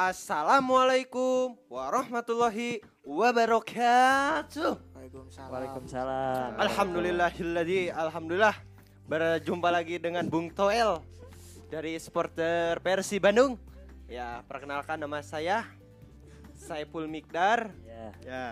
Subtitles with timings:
[0.00, 4.96] Assalamualaikum warahmatullahi wabarakatuh.
[4.96, 5.50] Waalaikumsalam.
[5.52, 6.56] Waalaikumsalam.
[6.56, 8.56] Alhamdulillahilladzi alhamdulillah
[9.04, 11.04] berjumpa lagi dengan Bung Toel
[11.68, 13.60] dari supporter Persi Bandung.
[14.08, 15.68] Ya, perkenalkan nama saya
[16.56, 17.68] Saiful Mikdar.
[17.84, 18.08] Ya.
[18.24, 18.44] Ya.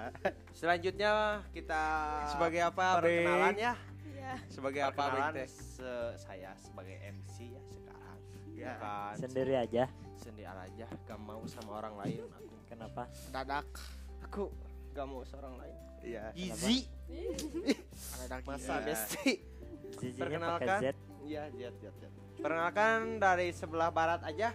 [0.52, 1.80] Selanjutnya kita
[2.28, 3.72] Sebagai apa, perkenalan ya.
[4.04, 4.36] Iya.
[4.52, 8.18] Sebagai apa Perkenalan se- saya sebagai MC ya sekarang.
[8.52, 8.76] Ya.
[8.76, 9.88] Bukan Sendiri aja.
[10.28, 12.54] Sendiri aja, gak mau sama orang lain aku.
[12.68, 13.08] Kenapa?
[13.32, 13.68] Dadak.
[14.28, 14.52] Aku
[14.92, 15.76] gak mau seorang lain.
[16.04, 16.24] Iya.
[16.36, 16.84] Easy.
[18.20, 18.92] Dadak Masa iya.
[18.92, 19.40] besti.
[19.96, 20.78] Zizinya Perkenalkan.
[20.84, 20.86] Z.
[21.24, 22.12] Iya, lihat, lihat, lihat.
[22.44, 24.52] Perkenalkan dari sebelah barat aja.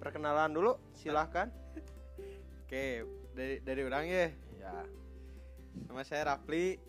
[0.00, 1.52] Perkenalan dulu, silahkan.
[2.64, 3.04] Oke,
[3.36, 4.26] dari dari orang ya.
[4.56, 4.74] Ya.
[5.92, 6.80] Nama saya Rafli.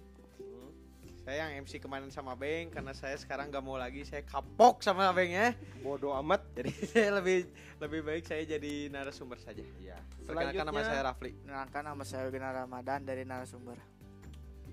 [1.27, 5.12] Saya yang MC kemarin sama Beng karena saya sekarang gak mau lagi saya kapok sama
[5.12, 5.52] Beng ya.
[5.84, 6.40] Bodoh amat.
[6.55, 7.51] Jadi saya lebih
[7.84, 9.60] lebih baik saya jadi narasumber saja.
[9.84, 9.99] Ya.
[10.24, 11.35] Perkenalkan nama saya Rafli.
[11.35, 13.76] Perkenalkan nama saya Wina Ramadan dari narasumber.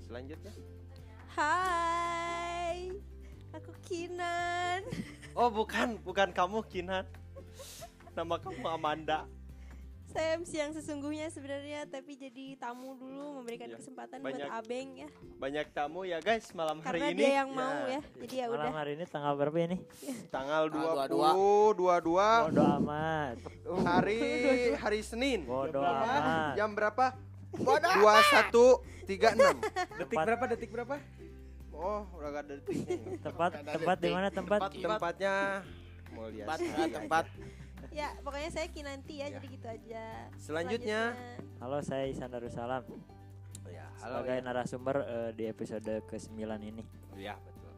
[0.07, 0.55] Selanjutnya.
[1.35, 2.95] Hai,
[3.51, 4.87] aku Kinan.
[5.35, 7.03] Oh, bukan, bukan kamu Kinan.
[8.15, 9.27] Nama kamu Amanda.
[10.15, 14.47] MC yang sesungguhnya sebenarnya, tapi jadi tamu dulu memberikan Iya, kesempatan banyak.
[14.47, 17.19] buat Abeng ya, Banyak tamu ya guys malam hari karena ini.
[17.19, 18.01] dia yang mau ya.
[18.17, 18.73] Jadi ya Malam udah.
[18.77, 19.77] hari ini tanggal berapa ini?
[20.29, 23.37] Tanggal Tanggal 20 22 Bodo amat.
[23.83, 24.21] hari
[24.83, 25.43] hari Senin.
[25.43, 26.07] Bodo Jam berapa?
[26.15, 26.55] amat.
[26.55, 27.07] Jam berapa?
[27.55, 29.05] 2136.
[29.05, 29.21] Detik
[30.01, 30.45] Tempat- berapa?
[30.49, 30.97] Detik berapa?
[31.71, 32.97] Oh, udah gak ada detiknya.
[33.21, 34.61] Tempat tempat di mana tempat?
[34.71, 35.35] Tempatnya
[36.09, 36.47] mulia.
[36.47, 37.25] Tempat, tempat.
[37.95, 39.39] Ya, pokoknya saya Kinanti ya, Ya.
[39.39, 40.05] jadi gitu aja.
[40.35, 41.01] Selanjutnya.
[41.63, 42.83] Halo, saya Isan Darussalam.
[43.71, 44.43] Ya, halo Sebagai ya.
[44.43, 46.83] narasumber eh, di episode ke-9 ini.
[47.15, 47.71] Ya, betul.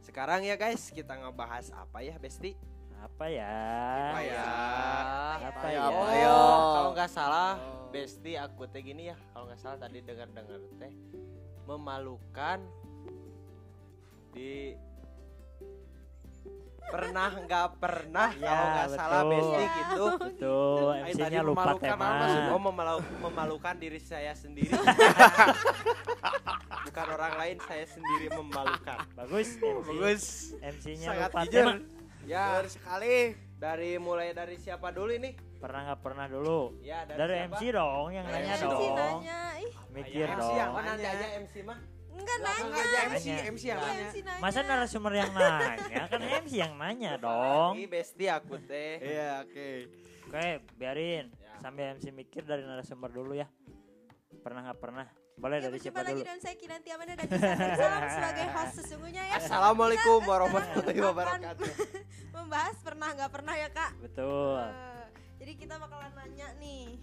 [0.00, 2.56] Sekarang ya guys, kita ngebahas apa ya, Besti?
[2.96, 3.52] Apa ya?
[4.10, 4.44] Apa ya?
[5.44, 5.80] Apa ya, ya?
[5.84, 6.32] apa Oh, ya?
[6.72, 7.76] kalau nggak salah, Oh.
[7.90, 10.92] Besti aku teh gini ya, kalau nggak salah tadi dengar-dengar teh
[11.66, 12.62] memalukan
[14.30, 14.72] di
[16.82, 19.22] pernah nggak pernah Ya, kalau nggak salah.
[19.22, 19.68] Besti Ya.
[19.74, 20.04] gitu.
[20.18, 22.08] Betul, Eh, tadi MC-nya lupa memalukan tema.
[22.26, 22.40] sih?
[22.48, 24.72] Oh, memalu- memalukan diri saya sendiri.
[26.82, 28.98] Bukan orang lain, saya sendiri memalukan.
[29.14, 29.86] Bagus, MC.
[29.86, 30.22] Bagus.
[30.58, 31.52] MC-nya Sangat lupa jujur.
[31.52, 31.74] tema.
[32.22, 33.16] Ya, Benar sekali.
[33.56, 35.36] dari mulai dari siapa dulu ini?
[35.58, 36.80] Pernah nggak pernah dulu?
[36.80, 37.48] Ya, dari, Dari siapa?
[37.50, 38.94] MC dong, yang Dari nanya MC dong.
[38.94, 40.56] nanya, ih, Mikir MC dong.
[40.56, 41.78] yang nanti aja MC mah.
[42.20, 42.76] Enggak nanya.
[42.76, 43.26] aja MC.
[43.50, 44.04] MC yang nanya.
[44.04, 44.40] MC nanya.
[44.40, 46.02] Masa narasumber yang nanya?
[46.06, 47.72] Kan MC yang nanya dong.
[47.74, 49.00] Ini Besti aku teh.
[49.00, 49.68] Iya, oke.
[50.26, 51.26] Oke, biarin.
[51.34, 51.52] Ya.
[51.58, 53.48] Sambil MC mikir dari narasumber dulu ya.
[54.38, 55.06] Pernah nggak pernah?
[55.34, 56.22] Boleh Ya, dari siapa lagi dulu?
[56.22, 57.26] dengan saya Kinanti Amanda dan
[57.74, 59.34] Salam sebagai host sesungguhnya ya.
[59.38, 61.66] Assalamualaikum warahmatullahi wabarakatuh.
[62.36, 63.90] Membahas pernah nggak pernah ya kak.
[63.98, 64.60] Betul.
[64.60, 65.04] Eh,
[65.40, 67.00] jadi kita bakalan nanya nih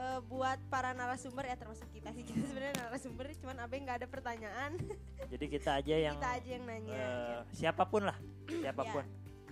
[0.00, 4.08] eh, buat para narasumber ya termasuk kita sih kita sebenarnya narasumber cuman Abeng nggak ada
[4.08, 4.80] pertanyaan.
[5.28, 8.16] Jadi kita aja yang kita aja yang nanya eh, siapa pun lah,
[8.64, 9.04] siapa pun.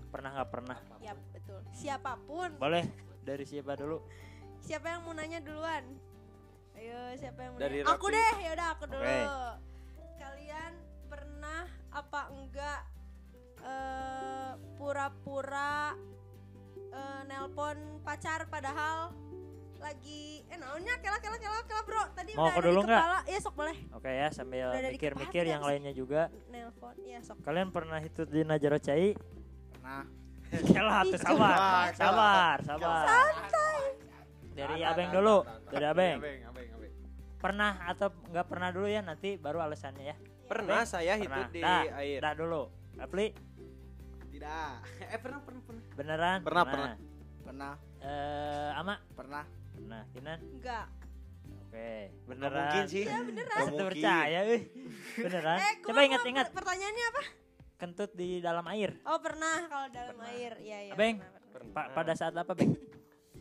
[0.09, 0.79] Pernah nggak pernah?
[1.05, 1.61] ya betul.
[1.77, 2.51] Siapa pun.
[2.57, 2.85] Boleh
[3.23, 4.01] dari siapa dulu?
[4.59, 5.85] siapa yang mau nanya duluan?
[6.75, 7.95] Ayo siapa yang mau Dari nanya?
[7.95, 9.19] aku deh ya udah aku dulu.
[10.19, 10.73] Kalian
[11.07, 11.63] pernah
[11.95, 12.81] apa enggak
[13.63, 15.95] eh, pura-pura
[16.91, 19.15] eh, nelpon pacar padahal
[19.79, 23.03] lagi eh naonnya kela kela kela kela bro tadi Mau aku ada dulu nggak?
[23.25, 25.69] ya sok boleh Oke ya, sambil dari mikir-mikir kepala yang sih.
[25.69, 26.23] lainnya juga.
[26.49, 29.15] nelpon ya sok Kalian pernah itu di Najaro Cai?
[29.81, 30.05] Nah,
[30.49, 33.05] Kelah tuh sabar, sabar, sabar.
[34.51, 35.37] Dari Tahan, Abeng dulu,
[35.69, 36.17] dari Abeng.
[36.19, 36.93] Abeng, abeng, abeng.
[37.39, 39.01] Pernah atau nggak pernah dulu ya?
[39.01, 40.17] Nanti baru alasannya ya.
[40.45, 41.53] Pernah saya itu Pernah.
[41.53, 41.61] di
[41.95, 42.19] air.
[42.19, 42.67] dah dulu.
[42.97, 43.31] Apli,
[44.29, 44.73] Tidak.
[45.09, 45.83] Eh, pernah, pernah, pernah.
[45.95, 46.39] beneran?
[46.43, 46.93] Pernah, pernah.
[47.41, 49.45] pernah, Eh, Ama, pernah.
[49.89, 50.05] Pernah.
[50.13, 50.39] Kinan?
[50.53, 50.87] enggak
[51.49, 52.61] Oke, Nggak beneran.
[52.61, 53.05] mungkin sih.
[53.05, 53.87] ya beneran mungkin.
[53.89, 54.61] percaya, euy.
[55.25, 55.57] Beneran?
[55.59, 57.23] eh Coba ingat-ingat, pertanyaannya apa
[57.79, 58.91] kentut di dalam air.
[59.03, 60.29] oh pernah kalau dalam Pernah.
[60.31, 61.17] air iya iya Abeng.
[61.17, 61.73] pernah, pernah.
[61.73, 62.73] Pa- pada saat apa, Beng?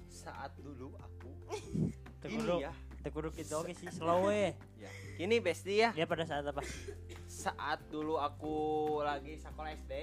[0.05, 1.31] saat dulu aku
[2.21, 2.73] Tekuduk, ini ya.
[3.01, 4.55] tekuduk itu oke sih, slow ya.
[5.17, 5.89] Ini Besti ya.
[5.91, 6.63] Dia pada saat apa?
[7.25, 8.55] Saat dulu aku
[9.01, 9.93] lagi sekolah SD,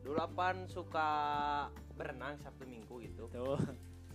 [0.00, 1.08] dulu apaan suka
[1.92, 3.26] berenang Sabtu Minggu gitu.
[3.28, 3.58] Tuh,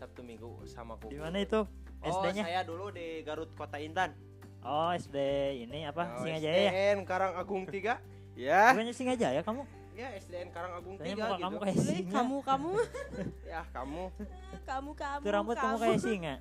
[0.02, 1.14] Sabtu Minggu sama kuku.
[1.14, 1.62] di mana itu?
[2.02, 2.42] Oh, SD-nya?
[2.42, 4.18] saya dulu di Garut Kota Intan.
[4.60, 5.14] Oh, SD
[5.62, 6.18] ini apa?
[6.18, 6.72] Oh, Singajaya ya?
[6.72, 8.02] SDN Karang Agung 3.
[8.34, 8.72] Ya.
[8.72, 9.62] Bukannya Singajaya kamu?
[9.92, 11.44] Ya, SDN Karang Agung 3 Soalnya muka gitu.
[11.44, 12.12] kamu kayak singa.
[12.16, 12.72] kamu kamu
[13.44, 14.04] Ya, kamu
[14.64, 16.36] kamu kamu Tuh rambut kamu kayak singa.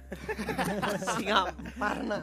[1.11, 1.39] singa
[1.77, 2.19] parna.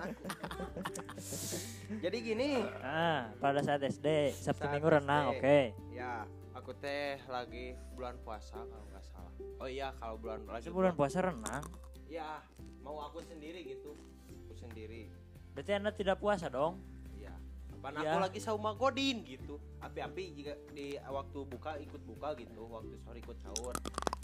[2.03, 2.49] Jadi gini,
[2.79, 5.57] Ah, pada saat SD, Sabtu Saat Minggu renang, oke.
[5.91, 6.23] ya
[6.67, 9.31] aku teh lagi bulan puasa kalau nggak salah.
[9.55, 11.63] Oh iya, kalau bulan lagi bulan puasa renang.
[12.07, 12.43] ya
[12.83, 13.95] mau aku sendiri gitu
[14.27, 15.07] aku sendiri
[15.55, 16.75] Berarti anda tidak puasa dong?
[17.15, 17.31] ya
[17.71, 18.11] apa Ya.
[18.11, 23.19] aku lagi sama godin gitu api-api jika di waktu buka ikut buka gitu waktu sore
[23.19, 23.71] ikut sahur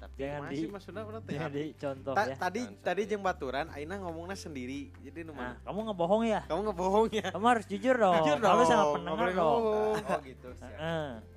[0.03, 2.35] tapi Jangan masih di, maksudnya teh jangan dicontoh Ta- ya.
[2.35, 6.41] tadi Jangan tadi jeung baturan Aina ngomongnya sendiri jadi nu Nah, mana kamu ngebohong ya?
[6.43, 8.15] kamu ngebohong ya Kamu harus jujur dong.
[8.19, 9.61] Jujur Kamu dong, sama nggak pendengar dong.
[9.63, 10.47] oh gitu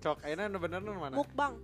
[0.02, 1.54] cok Aina nu bener nu mana Mukbang.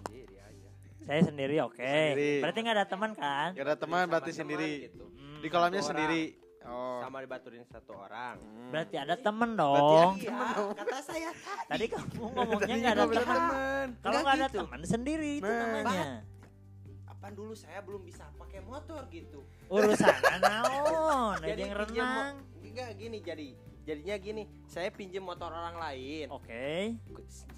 [0.00, 0.68] sendiri aja
[1.00, 1.76] Saya sendiri oke.
[1.84, 2.32] Sendiri.
[2.40, 3.48] Berarti nggak ada teman kan?
[3.52, 5.04] Gak ada teman berarti sendiri gitu.
[5.06, 5.40] Hmm.
[5.40, 6.39] di kolamnya sendiri
[6.70, 8.70] oh sama dibaturin satu orang Hmm.
[8.70, 10.12] Berarti ada teman Berarti dong.
[10.16, 10.38] iya
[10.72, 11.30] kata saya
[11.66, 13.18] Tadi kamu ngomongnya Tadi nggak ada teman.
[13.20, 13.86] teman.
[13.96, 14.58] Kalau Nggak nggak ada gitu.
[14.60, 16.04] teman sendiri itu namanya.
[17.04, 22.34] apa dulu saya belum bisa pakai motor gitu Urusan naon, ada Jadi yang renang.
[22.60, 23.46] enggak gini jadi
[23.84, 26.94] jadinya gini saya pinjem motor orang lain Oke,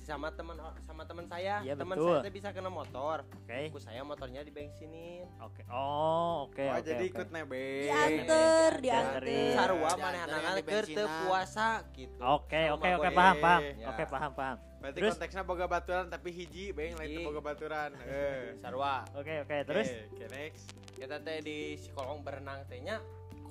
[0.01, 4.41] sama teman sama teman saya Iya, teman saya bisa kena motor oke, aku saya motornya
[4.47, 5.63] dibensinin oke.
[5.69, 6.87] Oh, oke, oh oke.
[6.87, 7.11] jadi oke.
[7.13, 9.23] ikut nebeng Dianter, Dari- dianter.
[9.55, 10.87] sarua anak di keur
[11.27, 13.61] puasa gitu Oke, oke, oke, paham, paham.
[13.77, 13.87] Ya.
[13.91, 14.57] Oke, paham, paham.
[14.83, 15.13] berarti Terus?
[15.15, 19.57] konteksnya boga baturan tapi hiji beng lain boga baturan eh sarua Oke, oke.
[19.63, 20.65] Terus Oke, oke, next
[20.99, 22.99] kita teh di si kolong berenang tehnya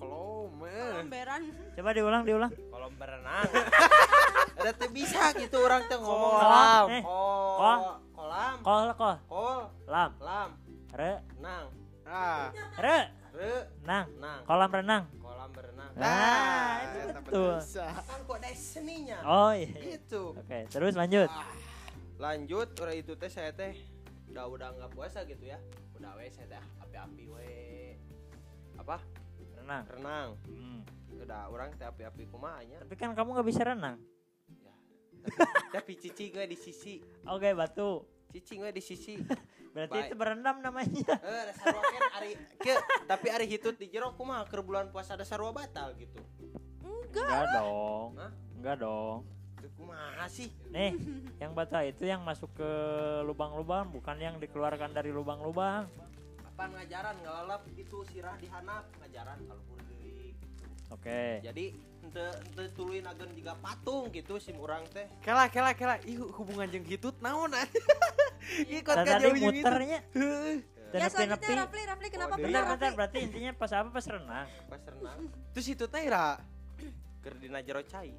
[0.01, 0.92] kolom eh.
[0.98, 1.42] Komberan.
[1.71, 2.51] coba diulang, diulang.
[2.68, 3.45] kolom berenang
[4.57, 6.86] ada teh bisa gitu orang teh ngomong Kolam.
[6.92, 7.77] Eh, oh kol.
[8.12, 10.50] kolam Kol, kol, kol lam, lam
[10.92, 11.65] re, nang
[12.03, 12.98] ah re,
[13.31, 15.03] re nang, nang kolam renang.
[15.15, 17.56] kolam berenang Nah, itu eta betul.
[17.57, 17.86] Bisa.
[18.00, 19.68] kan kok ada seninya Oh iya.
[19.92, 21.27] gitu Oke, terus lanjut.
[22.15, 23.74] lanjut udah itu teh saya teh
[24.30, 25.57] udah udah nggak puasa gitu ya
[25.98, 27.51] udah we saya teh api-api we
[28.77, 29.01] apa
[29.61, 29.83] Renang.
[29.87, 30.79] renang Hmm.
[31.21, 33.97] udah orang teh api-api kumanya Tapi kan kamu nggak bisa renang.
[35.75, 36.97] tapi cici gue di sisi
[37.29, 38.01] Oke, batu.
[38.33, 39.13] cici gue di sisi
[39.71, 40.07] Berarti Baik.
[40.11, 41.15] itu berendam namanya.
[41.23, 42.75] eh kan ari ke
[43.07, 46.19] tapi ari hitut di jero kumaha keur bulan puasa ada sarua batal gitu
[46.83, 47.23] Enggak.
[47.23, 48.09] Enggak dong.
[48.19, 48.31] Hah?
[48.59, 49.19] Enggak dong.
[49.77, 50.93] Kumaha sih Nih,
[51.39, 52.69] yang bata itu yang masuk ke
[53.25, 55.85] lubang-lubang, bukan yang dikeluarkan dari lubang-lubang.
[56.51, 57.15] Apa ngajaran?
[57.24, 59.63] Ngalalap itu sirah dihanap ngajaran kalau
[59.95, 60.36] deui
[60.92, 61.39] Oke.
[61.39, 61.65] jadi
[62.03, 65.07] ente ente tuluin agen juga patung gitu sim urang teh.
[65.24, 67.63] Kela kela kela ih hubungan jeung hitut naon ah.
[68.68, 70.00] Dan ka tadi jauh muternya.
[70.92, 72.98] Dan Ya selanjutnya Rafli, Rafli kenapa Oh, pernah Bentar, bentar, Rafli?
[73.00, 73.88] berarti intinya pas apa?
[73.95, 74.48] Pas renang.
[74.68, 75.19] pas renang.
[75.56, 76.36] Terus hitut teh ira
[77.24, 78.12] keur dina jero cai.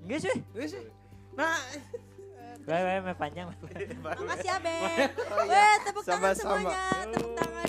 [0.00, 0.36] Enggak sih.
[0.56, 0.86] geus sih.
[1.36, 1.60] Nah
[2.56, 3.46] Gue gue me panjang.
[3.98, 4.80] Makasih ya, Ben.
[5.16, 5.50] Oh, iya.
[5.50, 6.78] Weh, tepuk tangan semuanya.
[7.08, 7.68] Tepuk tangan.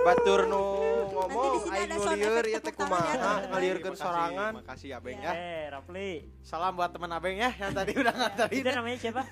[0.00, 2.78] batur nu Nanti ngomong di sini aing ada nu sound lieur effect ya teh ya,
[2.80, 5.24] kumaha ngalieurkeun sorangan makasih abeng Ya.
[5.26, 6.10] ya Eh, Rafli.
[6.40, 9.22] salam buat teman abeng ya yang tadi udah nganterin Itu namanya siapa?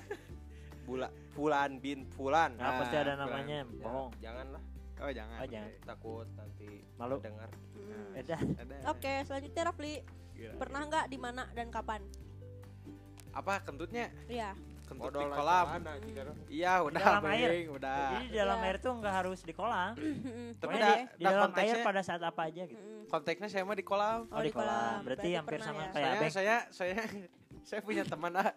[0.85, 3.21] Bula, Fulan bin Fulan Nah, pasti ada bukan.
[3.23, 4.09] namanya, Ya, bohong.
[4.19, 4.61] janganlah
[4.99, 5.69] oh jangan Oh, jangan.
[5.81, 7.17] takut nanti Malu.
[7.17, 8.13] dengar Hmm.
[8.13, 8.37] Ada.
[8.85, 9.93] Oke, selanjutnya Rafli.
[10.37, 10.53] Gila.
[10.55, 12.05] Pernah nggak di mana dan kapan?
[13.31, 14.51] Apa kentutnya Iya.
[14.83, 15.65] kentut Odol di kolam
[16.49, 17.49] iya udah Dalam air.
[17.69, 18.65] udah Jadi di dalam Iya.
[18.65, 19.93] air tuh nggak harus di kolam.
[20.61, 22.83] tapi dah, di, di dah dalam air konteksnya pada saat apa aja gitu.
[23.05, 25.01] Konteksnya saya mah di kolam Oh, di kolam.
[25.01, 25.89] Berarti hampir pernah sama ya.
[25.91, 26.95] kayak saya saya saya
[27.69, 28.49] saya punya teman ah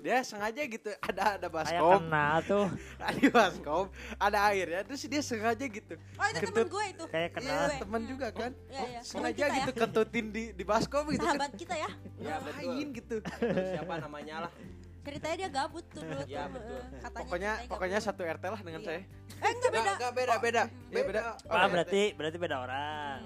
[0.00, 2.66] dia sengaja gitu ada ada baskom kenal tuh.
[3.06, 3.84] ada baskom
[4.16, 7.04] ada airnya terus dia sengaja gitu Oh, itu temen gue itu.
[7.06, 7.46] Kayak kenal.
[7.46, 7.78] iya Gue.
[7.78, 9.00] teman juga kan Iya, iya.
[9.00, 9.78] Teman sengaja gitu ya.
[9.78, 11.90] kentutin di di baskom gitu kan Sahabat kita ya.
[12.18, 14.52] ya betul ngapain gitu Itu siapa namanya lah
[15.00, 16.52] Ceritanya dia gabut tuh dulu Iya, tuh.
[16.52, 16.80] betul.
[16.94, 18.06] Katanya pokoknya pokoknya gabut.
[18.06, 18.86] satu RT lah dengan Iya.
[18.86, 19.00] saya
[19.40, 19.90] Eh, enggak beda.
[19.90, 21.20] Enggak, beda beda Iya, beda.
[21.22, 23.18] Ah, Oh, berarti berarti beda orang.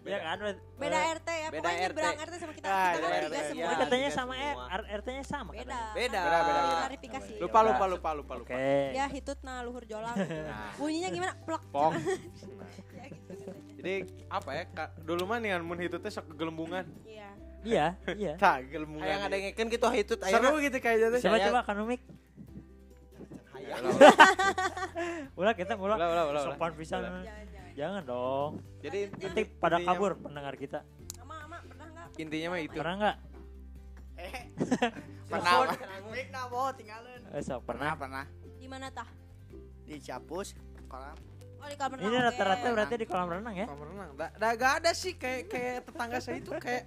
[0.00, 0.36] Iya kan?
[0.74, 1.48] Beda eh, RT ya.
[1.48, 1.94] Beda Pokoknya RT.
[1.94, 2.66] berang RT sama kita.
[2.66, 3.46] Ah, Kita iya, kan iya, tiga iya.
[3.46, 3.62] semua.
[3.62, 4.34] Iya, katanya sama
[4.90, 5.60] RT-nya sama Beda.
[5.62, 5.86] katanya.
[5.94, 6.20] Beda.
[6.20, 6.74] Beda, beda, beda.
[6.80, 7.30] Klarifikasi.
[7.30, 8.66] Ya lupa lupa lupa lupa lupa Oke.
[8.90, 10.16] Ya hitut nah luhur jolang.
[10.18, 10.74] Nah.
[10.74, 11.32] Bunyinya gimana?
[11.38, 11.62] Plek.
[11.70, 11.94] pong
[12.90, 13.54] Ya gitu katanya.
[13.78, 13.94] jadi
[14.28, 14.64] apa ya
[15.00, 17.30] dulu mah nih mun itu teh sok gelembungan Iya.
[17.60, 17.86] Iya,
[18.16, 18.34] iya.
[18.42, 22.00] tak gelembungan Hayang ada ngeken gitu hitut seru gitu kayaknya Coba coba kanumik.
[23.52, 23.84] hayang
[25.40, 25.96] Ulah kita ulah.
[26.44, 27.04] Sopan pisan.
[27.04, 27.22] Ulah.
[27.24, 27.72] Jangan, jangan.
[27.76, 28.50] Jangan dong.
[28.80, 30.84] jadi Nanti pada kabur pendengar kita.
[31.20, 32.20] Ama, ama, pernah nggak?
[32.20, 33.16] intinya mah itu Pernah nggak?
[35.30, 35.52] Pernah.
[36.50, 37.20] Mau tinggalin.
[37.30, 38.24] Eh, sok, Pernah, pernah.
[38.26, 38.58] pernah.
[38.58, 39.08] Di mana tah?
[39.86, 40.52] Di Capus,
[40.90, 41.29] kolam.
[41.60, 42.08] Oh, di kolam renang.
[42.08, 43.66] Ini rata-rata berarti di kolam renang ya?
[43.68, 46.84] kolam renang da, gak ada sih kayak kayak tetangga saya itu kayak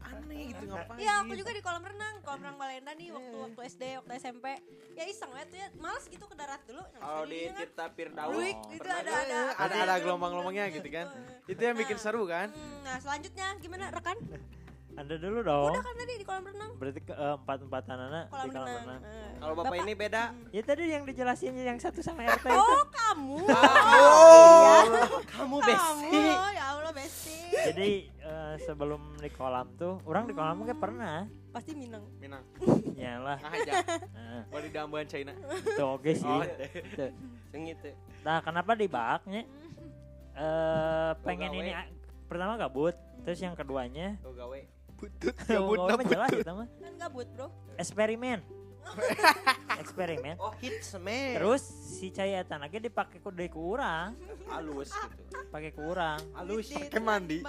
[0.00, 3.60] aneh gitu ngapain Iya, aku juga di kolam renang, kolam renang Balenda nih waktu waktu
[3.68, 4.46] SD, waktu SMP.
[4.94, 6.82] Ya iseng ya tuh ya, males gitu ke darat dulu.
[6.88, 11.06] Kalau di jadinya kan Tirta Firdaus Luik Oh, ada ada ada ada gelombang-gelombangnya gitu kan
[11.44, 12.02] itu yang bikin Nah.
[12.02, 14.16] seru kan Hmm, Nah, selanjutnya gimana rekan?
[14.94, 15.70] Anda dulu dong.
[15.70, 16.70] Udah kan tadi di kolam renang.
[16.74, 18.84] Berarti ke eh, empat-empatan anak Kolam di kolam renang.
[18.84, 19.02] renang.
[19.02, 19.30] Eh.
[19.36, 20.22] Kalau bapak ini beda.
[20.48, 22.54] Ya tadi yang dijelasin yang satu sama RT itu.
[22.54, 23.36] Oh, kamu.
[23.42, 24.82] Oh,
[25.26, 25.56] kamu Kamu.
[25.60, 26.20] besti.
[26.54, 27.38] Ya Allah, Besti.
[27.64, 31.26] Jadi eh, sebelum di kolam tuh, orang di kolam kayak pernah.
[31.50, 32.06] Pasti Minang.
[32.18, 32.42] Minang.
[32.94, 33.38] Nyalah.
[33.38, 33.72] Nah aja.
[34.10, 35.34] Nah, Boleh dambuhan China.
[35.34, 36.26] itu oke sih.
[36.26, 37.06] Oh, Itu.
[37.50, 37.94] Sengit ya.
[38.22, 39.42] Nah, kenapa dibaknya?
[40.34, 41.60] Eh pengen gawe.
[41.60, 41.86] ini ah,
[42.26, 44.60] pertama gabut, terus yang keduanya Tuh gawe.
[45.04, 46.68] Butut oh, gabut jelas itu mah.
[46.80, 47.46] Kan gabut, Bro.
[47.76, 48.40] Eksperimen.
[49.84, 50.36] Eksperimen.
[50.40, 51.36] Oh, hits me.
[51.36, 54.16] Terus si cairan lagi dipakai ku deui ku urang,
[54.48, 55.40] halus gitu.
[55.52, 56.20] pakai ku urang.
[56.36, 56.72] Halus.
[56.72, 57.40] Pakai mandi.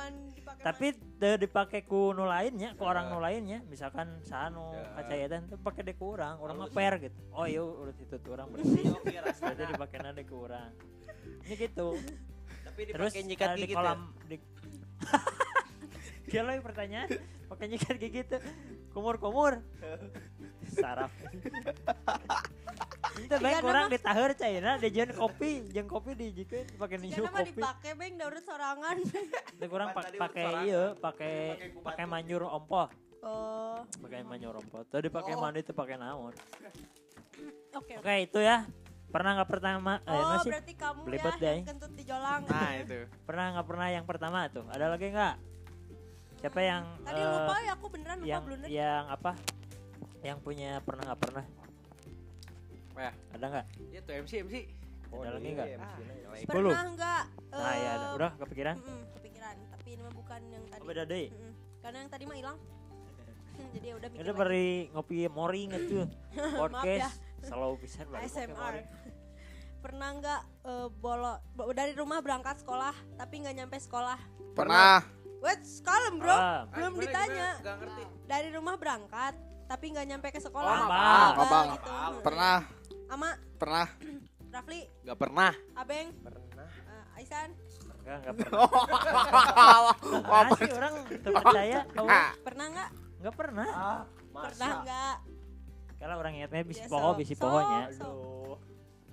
[0.63, 4.83] Tapi teu dipakai ku nu lainnya, ku orang nu lainnya, misalkan sanu Ya.
[4.99, 7.19] kacayatan tuh pakai deui ku urang, urang mah per gitu.
[7.31, 8.83] Oh iya urut itu tuh urang bersih.
[8.95, 9.55] Oke, rasanya.
[9.55, 10.71] Berarti dipakai nade ku urang.
[11.47, 11.87] Ini gitu.
[12.67, 14.37] Tapi Terus dipakai nyikat di gigi kolam di
[16.25, 17.07] Dia lagi pertanyaan
[17.45, 18.41] pakai nyikat gigi tuh
[18.91, 19.61] kumur-kumur
[20.67, 21.11] saraf.
[23.15, 27.23] Itu baik Iya, kurang nama- ditaheur cairna dijieun kopi jeung kopi dijikeun pakai Jika niu
[27.23, 27.49] nama kopi.
[27.49, 28.95] dipakai beng daurut sorangan.
[29.55, 31.33] itu kurang pakai iya pakai Pakai
[31.79, 32.89] pakai manjur ompoh
[33.21, 35.41] Oh, pakai manjur ompoh tadi pakai Oh.
[35.41, 36.33] mandi itu pakai naon.
[37.73, 37.93] Oke.
[37.95, 38.67] oke itu ya.
[39.07, 41.55] Pernah nggak pertama eh, Oh, nggak sih berarti kamu Belibet ya deh.
[41.55, 42.41] yang kentut di jolang.
[42.43, 42.99] Nah itu.
[43.23, 44.65] pernah nggak pernah yang pertama tuh?
[44.67, 45.33] Ada lagi nggak
[46.37, 48.67] siapa yang Tadi eh, lupa ya aku beneran lupa yang blunder.
[48.67, 49.31] yang apa
[50.21, 51.45] yang punya pernah nggak pernah
[52.93, 53.13] Wah.
[53.29, 54.55] ada nggak Ya tuh MC MC.
[55.07, 55.67] Ada lagi nggak?
[55.67, 55.95] iya, MC.
[56.41, 56.71] Sepuluh.
[56.71, 57.23] Pernah enggak?
[57.47, 60.81] nah ya ada udah kepikiran Mm-mm, kepikiran, tapi ini mah bukan yang tadi.
[60.81, 61.51] oh, beda deh Mm-mm.
[61.79, 62.57] Karena yang tadi mah hilang.
[63.73, 65.97] Jadi ya udah mikir Udah beri ngopi moring itu
[66.61, 67.45] podcast ya.
[67.45, 68.75] selalu bisa ASMR.
[69.85, 74.17] Pernah enggak eh, bolo bo- dari rumah berangkat sekolah tapi nggak nyampe sekolah?
[74.51, 75.14] Pernah.
[75.37, 76.31] Wait, kalem bro.
[76.31, 77.49] Ah, Belum Gimana, ditanya.
[77.51, 77.63] gimana?
[77.63, 78.03] Gak ngerti.
[78.25, 79.33] Dari rumah berangkat
[79.65, 80.69] tapi nggak nyampe ke sekolah.
[80.69, 81.33] Oh, Apa mabal.
[81.35, 81.65] Mabal.
[81.73, 81.91] gitu.
[82.21, 82.57] Pernah.
[83.07, 83.87] Ama, Pernah.
[84.55, 85.51] Rafli, Gak pernah.
[85.75, 86.69] Abeng, Pernah.
[86.69, 87.49] eh, Aisan,
[87.99, 88.59] enggak enggak pernah
[90.23, 91.79] Nah, sih orang percaya
[92.39, 92.89] pernah enggak?
[93.17, 94.01] enggak pernah Ah,
[94.31, 95.15] Pernah enggak?
[95.97, 98.05] kalau orang ingatnya bisi Ya, poho bisi so- pohonya so.
[98.05, 98.55] Aduh.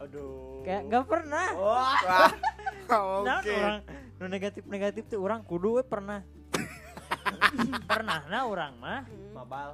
[0.02, 0.62] Aduh.
[0.62, 2.30] kayak enggak pernah Wah.
[3.22, 3.50] Nah, Oke.
[3.50, 3.78] orang
[4.16, 6.20] nu negatif negatif tuh orang kudu we pernah
[7.90, 9.32] pernah nah orang mah Hmm.
[9.34, 9.70] Mabal.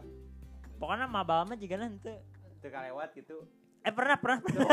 [0.77, 2.15] pokoknya mabal mah juga nanti
[2.59, 3.43] Teu kalewat gitu.
[3.81, 4.67] eh pernah pernah pernah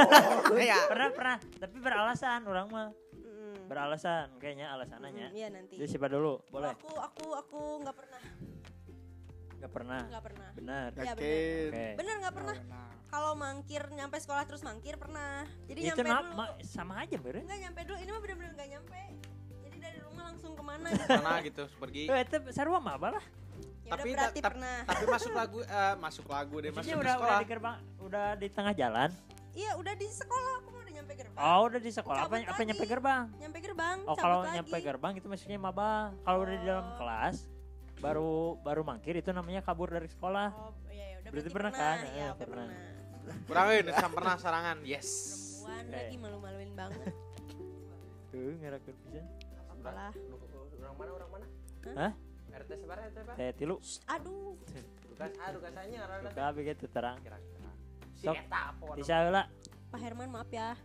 [0.55, 0.77] Iya.
[0.91, 3.65] pernah pernah tapi beralasan orang mah Mm.
[3.65, 5.73] beralasan kayaknya alasannya Mm, Iya nanti.
[5.75, 8.19] jadi siapa dulu boleh Aku aku aku nggak pernah,
[9.57, 10.49] nggak pernah nggak pernah.
[10.53, 11.15] benar Iya benar.
[11.15, 11.35] Oke
[11.95, 12.55] Bener nggak pernah.
[13.05, 15.47] Kalau mangkir nyampe sekolah terus mangkir pernah.
[15.63, 16.35] Jadi itu nyampe dulu.
[16.35, 17.97] ma- sama aja bere Enggak nyampe dulu.
[17.97, 18.99] Ini mah bener-bener nggak nyampe.
[19.61, 21.07] Jadi dari rumah langsung ke mana gitu.
[21.09, 22.03] Pernah gitu pergi.
[22.05, 23.25] Eh, itu sarua mah apa lah
[23.85, 24.77] Ya udah Tapi berarti tap- pernah.
[24.83, 27.37] Tapi masuk lagu eh, masuk lagu deh masuk udah udah sekolah.
[27.37, 29.09] di gerbang udah di tengah jalan
[29.53, 30.51] Iya udah di sekolah.
[30.57, 31.39] Aku mau udah nyampe gerbang.
[31.39, 32.67] oh udah di sekolah apa Cabut apa lagi.
[32.67, 33.97] nyampe gerbang Nyampe gerbang.
[34.03, 35.89] oh kalau nyampe gerbang itu maksudnya maba
[36.21, 36.95] kalau udah di dalam Oh.
[36.97, 37.35] kelas
[37.97, 41.71] baru baru mangkir itu namanya kabur dari sekolah Oh iya ya udah Berarti berarti, pernah
[41.71, 41.95] pernah.
[41.95, 42.15] kan?
[42.15, 42.67] Iya oke pernah.
[43.49, 44.77] Kurangin sam pernah sarangan.
[44.83, 45.09] Yes.
[45.65, 45.95] Perempuan Oke.
[45.97, 47.13] lagi malu-maluin banget.
[48.29, 49.25] tuh ngerakeun pisan
[49.71, 50.13] Apalah.
[50.75, 51.11] Orang mana?
[51.11, 51.45] Orang mana?
[51.95, 52.13] Hah?
[52.55, 53.35] RT sebar RT sebar.
[53.35, 53.75] teh tilu
[54.05, 54.53] Aduh.
[55.05, 57.69] Dukas ah dukasanya karena suka begitu terang kira-kira.
[58.13, 59.43] Si eta apa bisa heula
[59.89, 60.75] Pak Herman maaf ya.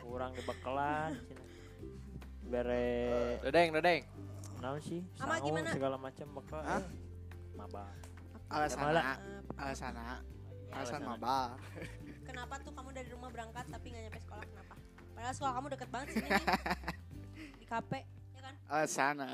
[0.00, 1.42] kurang di bekelan cina.
[2.44, 2.86] bere
[3.42, 4.02] Dedeng, dedeng.
[4.56, 5.70] Naon sih Ama sangu, gimana?
[5.70, 6.78] segala macam bekal Hah?
[6.78, 6.84] eh.
[7.54, 7.84] maba.
[8.46, 9.02] Alasana.
[9.54, 9.94] Alasan
[10.68, 11.00] Alasan.
[11.02, 11.38] maba.
[12.24, 14.74] Kenapa tuh kamu dari rumah berangkat tapi nggak nyampe sekolah kenapa?
[15.14, 16.44] Padahal sekolah kamu deket banget sini nih.
[17.60, 17.92] Di KP,
[18.30, 18.54] ya kan?
[18.68, 19.28] Alasana.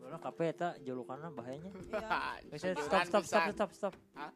[0.00, 2.58] Mana kape eta julukanna bahayanya Iya.
[2.82, 4.30] Stop stop stop stop stop Hah?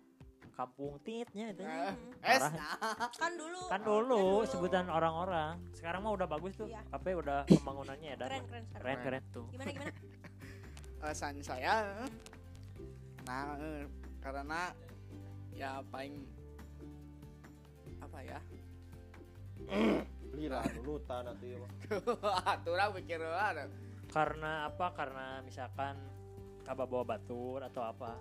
[0.59, 2.19] Kampung titnya itu Eh, Hmm.
[2.27, 2.43] Es.
[2.43, 2.75] Parah.
[3.15, 3.61] Kan dulu.
[3.63, 6.83] kan kan dulu sebutan orang-orang sekarang mah udah bagus tuh Iya.
[6.91, 8.83] kape udah pembangunannya ya dan Keren keren sekarang.
[8.83, 9.93] keren keren tuh Gimana gimana?
[11.07, 11.75] alasan saya
[13.23, 13.87] nah eh,
[14.19, 14.61] karena
[15.53, 16.27] ya paling
[18.01, 18.39] apa ya
[20.33, 21.71] Lila nunutan nanti mah.
[22.63, 23.21] tuh orang pikir
[24.09, 25.95] karena apa karena misalkan
[26.65, 28.17] kababawa batur atau apa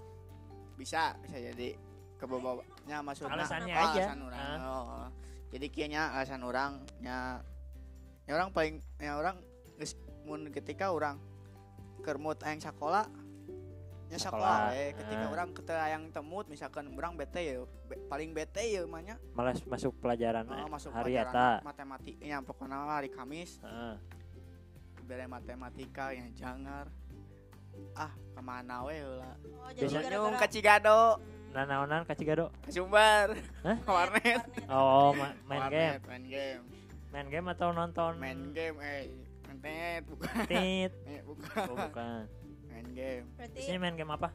[0.75, 1.73] bisa bisa jadi
[2.17, 4.03] kebobanya masuk Alasannya oh, aja.
[4.03, 4.57] alasan orang Ah.
[4.59, 5.07] oh, oh.
[5.49, 7.39] jadi kayaknya alasan orang ya
[8.27, 9.37] orang paling ya orang
[10.25, 11.21] mun ketika orang
[12.01, 13.07] kermut aing sekolah
[14.07, 14.71] nya Sekolah.
[14.71, 15.31] sekolah eh ketika Ah.
[15.31, 19.95] orang kita yang temut misalkan orang bete ya be- paling bete ya manya malas masuk
[19.99, 23.59] pelajaran oh, masuk hari pelajaran eta matematiknya pokoknya hari Kamis
[25.03, 26.87] bere matematika yang jangar
[27.95, 32.51] ah ke mana we heula Oh, jadi Biasanya ka Cigado Nah, naonan ka Cigado.
[32.59, 33.33] ka Sumbar
[33.63, 33.77] Hah?
[33.87, 35.97] warnet Oh, ma- main game.
[35.97, 36.63] Warnet, main game
[37.07, 38.13] Main game atau nonton?
[38.17, 39.07] main game eh
[39.47, 40.91] internet bukan Tit.
[41.09, 42.23] Eh, bukan Oh, bukan.
[42.67, 44.29] main game berarti main game apa?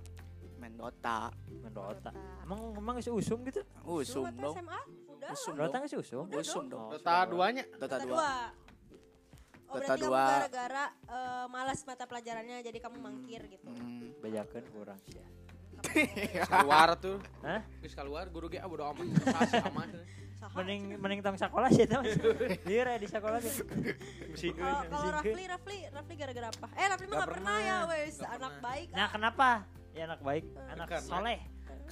[0.57, 2.11] main Dota Main Dota.
[2.41, 3.61] Emang emang geus usum gitu?
[3.85, 4.81] usum Lu dong SMA?
[5.09, 5.29] Udah.
[5.31, 6.25] Usum Dota dong geus usum?
[6.29, 7.65] usum dong Oh, Dota duanya.
[7.73, 8.31] Dota Dota 2 dua.
[9.65, 10.25] Oh, Dota berarti kamu dua.
[10.29, 13.67] gara-gara eh, malas mata pelajarannya jadi kamu mangkir gitu.
[13.69, 14.13] Hmm.
[14.19, 15.17] Bejakeun kurang sih.
[16.49, 17.19] Keluar tuh.
[17.45, 17.61] Hah?
[17.85, 19.07] Geus keluar guru ge ah bodo amat.
[19.49, 19.89] Sah aman.
[20.53, 21.99] Mending mending tong sekolah sih itu.
[22.67, 23.63] Liur ya di sekolah gitu.
[24.59, 26.67] Kalau kalau Rafli, Rafli, Rafli gara-gara apa?
[26.75, 28.17] Eh, Rafli mah Gak gak pernah ya, wes.
[28.21, 28.89] Anak baik.
[28.91, 29.09] Nah, ah.
[29.09, 29.49] kenapa?
[29.93, 31.41] Ya anak baik, anak Karena- soleh,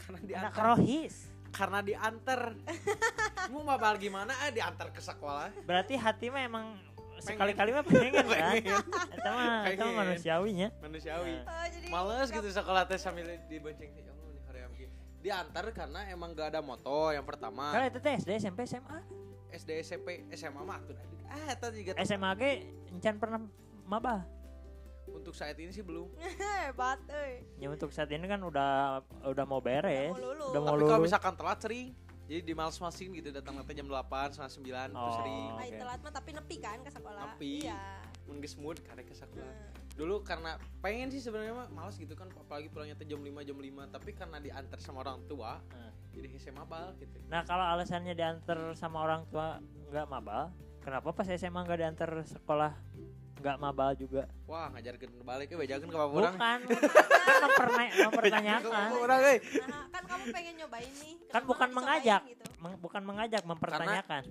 [0.00, 1.16] Karena anak rohis.
[1.50, 2.40] Karena diantar.
[3.50, 5.50] Mau mabal gimana ah diantar ke sekolah.
[5.66, 6.78] Berarti hati mah emang
[7.20, 8.56] sekali-kali mah pengen kan?
[9.12, 10.68] Eta mah eta mah manusiawinya.
[10.80, 11.32] Manusiawi.
[11.40, 14.02] Oh, jadi Males gitu sekolah teh sambil dibonceng teh.
[14.08, 14.40] Oh, ini
[14.76, 14.86] ge.
[15.20, 17.70] Diantar karena emang gak ada motor yang pertama.
[17.70, 18.98] Kalau itu teh SD, SMP, SMA,
[19.50, 20.96] SD, SMP, SMA mah tuh.
[21.26, 22.50] Ah, eta juga SMA ge
[22.90, 23.40] encan pernah
[23.84, 24.26] maba.
[25.10, 26.06] untuk saat ini sih belum.
[26.70, 27.42] Hebat, euy.
[27.58, 30.48] Ya untuk saat ini kan udah udah mau beres, Udah mau lulus.
[30.48, 31.88] udah mau Tapi kalau misalkan telat sering.
[32.30, 35.14] Jadi di males-malesin gitu datang nanti jam 8, setengah 9 itu Oh.
[35.18, 35.50] sering.
[35.50, 35.78] Nah, Oke.
[35.82, 37.22] telat mah tapi nepi kan ke sekolah.
[37.26, 37.66] Nepi.
[37.66, 37.78] Iya.
[38.24, 39.50] Mun geus mood karek ke sekolah.
[39.50, 43.42] Nah, Dulu karena pengen sih sebenarnya mah males gitu kan apalagi pulangnya teh jam 5
[43.42, 45.90] jam 5 tapi karena diantar sama orang tua Nah.
[46.08, 47.18] jadi SMA bal gitu.
[47.26, 49.58] Nah kalau alasannya diantar sama orang tua
[49.90, 52.72] nggak mabal, kenapa pas SMA nggak diantar sekolah
[53.40, 54.28] nggak mabal juga?
[54.44, 56.12] Wah, ngajarkeun balik we bejakeun ka orang.
[56.12, 56.32] Bukan,
[57.18, 58.88] kan memperna- mempertanyakan.
[58.94, 59.38] Orang euy.
[59.62, 61.14] nah, kan kamu pengen nyobain nih.
[61.26, 62.44] Kan bukan mengajak, Gitu.
[62.58, 64.22] Meng- bukan mengajak, mempertanyakan.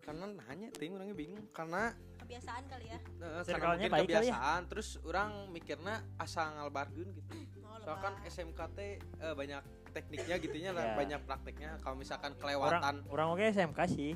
[0.00, 2.98] Karena nanya ting orangnya bingung karena Kebiasaan kali ya.
[3.20, 4.32] eh, karena mungkin baik kali ya.
[4.32, 7.32] kebiasaan terus orang mikirnya asal ngalbarkeun gitu.
[7.62, 8.28] Oh, Soalnya kan lebah.
[8.30, 10.96] SMK teh eh, banyak tekniknya gitunya lah, Iya.
[10.96, 11.70] banyak prakteknya.
[11.78, 14.12] Kalau misalkan Orang kelewatan, orang oke SMK sih.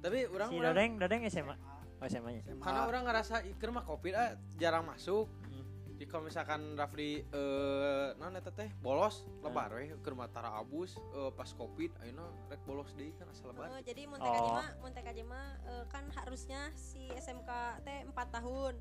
[0.00, 1.56] tapi orang Si orang Dodeng, Dodeng SMA.
[2.00, 2.42] Oh SMA-nya.
[2.64, 5.28] karena orang ngerasa iker mah covid ah jarang masuk.
[5.52, 5.68] Hmm.
[6.00, 10.96] Jadi kalau misalkan Rafli eh non eta teh bolos lebar we keur mah tara abus
[10.96, 13.68] eh, pas covid ayeuna rek bolos deui kan asal lebar.
[13.68, 14.32] Oh, jadi mun Oh.
[14.96, 18.80] TKJ mah, mun eh, kan harusnya si SMK teh 4 tahun.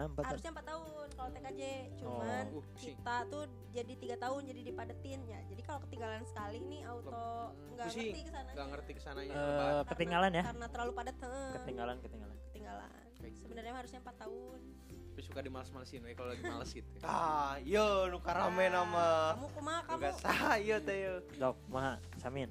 [0.00, 0.32] Nah, empat tahun.
[0.32, 1.62] Harusnya 4 tahun kalau TKJ.
[2.00, 5.40] Cuman Oh, uh, kita tuh jadi tiga tahun jadi dipadetin ya.
[5.44, 8.56] Jadi kalau ketinggalan sekali nih auto nggak ngerti ke sananya.
[8.56, 9.60] Gak ngerti ke sananya Eh, lebar.
[9.60, 10.42] Karena- ketinggalan ya?
[10.48, 11.16] Karena terlalu padat.
[11.20, 12.36] Ketinggalan, ketinggalan.
[12.48, 12.90] ketinggalan.
[13.36, 14.58] Sebenarnya harusnya 4 tahun.
[14.88, 16.88] Tapi suka dimales-malesin we kalau lagi males gitu.
[17.04, 19.36] Ah, yo nu karame nama.
[19.36, 19.96] Kamu kumaha kamu?
[20.00, 21.14] Enggak sah ieu teh yo.
[21.36, 22.48] Dok, mah Samin.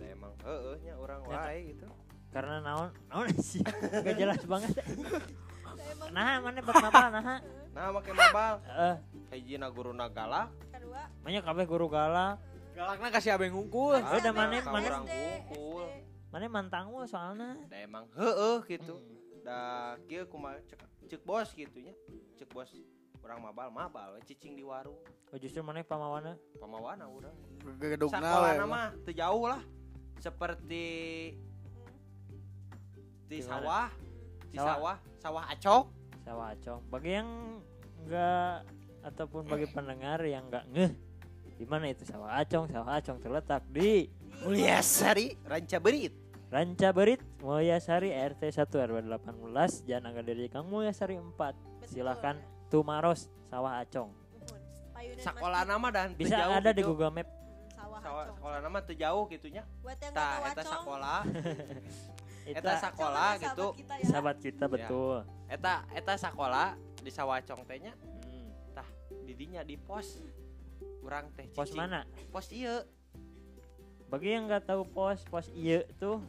[0.00, 1.84] Da emang heeh nya urang Ya, wae gitu.
[2.32, 3.60] Karena naon, naon sih.
[3.92, 4.72] Gak jelas banget.
[5.96, 7.22] Nah, Nah, mana buat mabal nah.
[7.72, 8.54] Nah, make mabal.
[8.64, 8.96] Eh,
[9.32, 10.48] Hijina guruna galak.
[10.72, 11.02] kedua.
[11.20, 12.36] banyak kabeh guru galak.
[12.72, 13.96] Galakna kasih abeng ngungkul.
[13.96, 15.86] Oh, udah mana- mana- urang bungkul.
[16.28, 17.56] Mana mantang lu soalnya.
[17.68, 19.00] Da emang heeh gitu.
[19.00, 19.40] Hmm.
[19.40, 19.58] Da
[20.04, 21.94] kieu kumaha cek cek bos gitu nya.
[22.36, 22.68] Cek bos
[23.24, 24.96] urang mabal mabal cicing di warung.
[25.32, 26.36] Oh, justru mana pamawana?
[26.60, 27.34] Pamawana urang.
[27.80, 29.62] gedungna we Sakolana mah teu jauh lah.
[30.16, 30.84] Seperti
[33.26, 33.90] di sawah,
[34.50, 34.74] di Sawah.
[34.74, 35.84] sawah, sawah acok.
[36.22, 36.80] Sawah acong.
[36.90, 37.28] Bagi yang
[38.02, 38.54] enggak
[39.06, 40.92] ataupun bagi pendengar yang enggak ngeh
[41.56, 42.68] di mana itu sawah acong?
[42.68, 44.10] Sawah acong terletak di
[44.44, 46.12] Mulyasari, Ranca Berit.
[46.52, 51.32] Ranca Berit, Mulyasari RT 1 RW 18, Jalan Gadiri Kang Mulyasari 4.
[51.32, 51.88] Betul.
[51.88, 52.36] Silakan
[52.68, 54.12] Tumaros Sawah Acong.
[55.16, 56.92] Sekolah nama dan Bisa jauh ada di gitu.
[56.92, 57.28] Google Map.
[57.72, 58.36] Sawah Sawah, Acong.
[58.36, 59.62] sekolah nama teu jauh gitunya.
[59.80, 61.20] Buat yang tahu sekolah,
[62.48, 63.66] Eta sekolah gitu.
[63.66, 64.06] sahabat kita ya.
[64.06, 65.16] sahabat kita betul.
[65.46, 68.50] Eta eta sekolah di sawah acong teh nya Hmm.
[69.24, 70.22] didinya di pos.
[71.00, 72.02] Urang teh Pos mana?
[72.28, 72.82] Pos ieu.
[74.06, 76.22] Bagi yang nggak tahu pos, pos iya tuh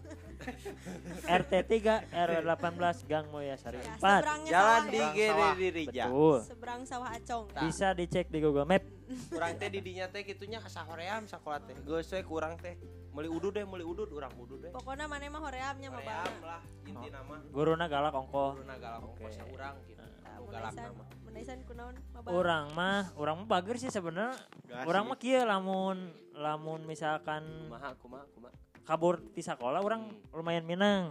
[1.23, 4.01] RT 3 RW 18 Gang Mulyasari Ya, 4.
[4.01, 5.01] seberangnya Jalan di ya.
[5.03, 5.53] Seberang Gere sawah.
[5.53, 6.05] di Rija.
[6.05, 6.37] Betul.
[6.43, 7.45] Seberang sawah Acong.
[7.47, 7.61] Tah.
[7.63, 8.81] Bisa dicek di Google Map.
[9.29, 11.77] Urang teh didinya teh gitunya sahoream sakola teh.
[11.79, 12.73] Geus we kurang teh.
[13.17, 14.69] Meuli udud deh, meuli udud urang udud deh.
[14.69, 16.37] Pokoknya mana mah horeamnya mah bana.
[16.45, 17.41] lah inti nama.
[17.49, 18.61] Guruna galak ongko.
[18.61, 19.25] Guruna galak Oke.
[19.25, 20.05] ongkos urang gitu.
[20.05, 21.03] Nah, galak nama.
[21.25, 24.37] munaisan kunaon mah Orang mah, orang mah bager sih sebenarnya.
[24.85, 28.53] Orang mah kieu lamun lamun misalkan Kumaha kumaha kumaha.
[28.85, 31.09] kabur di sekolah orang lumayan minang.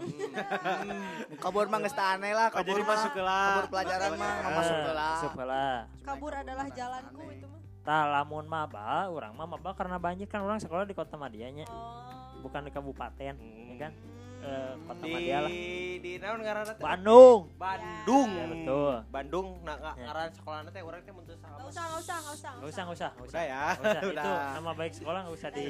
[1.43, 5.85] kabur mah geus aneh lah kabur mah kabur pelajaran mah masuk masuk kelas.
[6.07, 7.66] kabur adalah jalanku itu mah.
[7.87, 12.43] Tah lamun maba, orang mah maba karena banjir kan orang sekolah di kota Madianya, Oh.
[12.43, 13.93] bukan di kabupaten, ya kan?
[13.95, 14.15] Hmm.
[14.45, 15.51] eh, kota di Madia lah.
[15.97, 16.83] di naon ngaranna teh?
[16.85, 17.41] Bandung.
[17.57, 18.29] Bandung.
[18.29, 18.95] Ya, betul.
[19.09, 20.05] Bandung nah nga- Ya.
[20.05, 21.57] ngaran sekolahna teh urang teh mun teu salah.
[21.57, 22.51] Nggak usah, nggak usah, nggak usah.
[22.53, 23.65] Nggak usah, nggak usah, nggak Udah ya.
[23.73, 24.03] Nggak usah.
[24.19, 25.67] Itu nama baik sekolah nggak usah di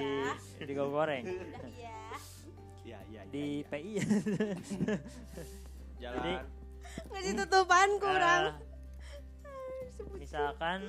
[0.57, 1.25] Udah di goreng
[1.71, 2.01] Iya.
[2.83, 3.23] Iya iya.
[3.27, 3.93] di PI.
[5.97, 6.17] jalan.
[6.17, 6.33] jadi,
[7.07, 8.43] Ngasih tutupan kurang.
[9.45, 10.81] Eh, misalkan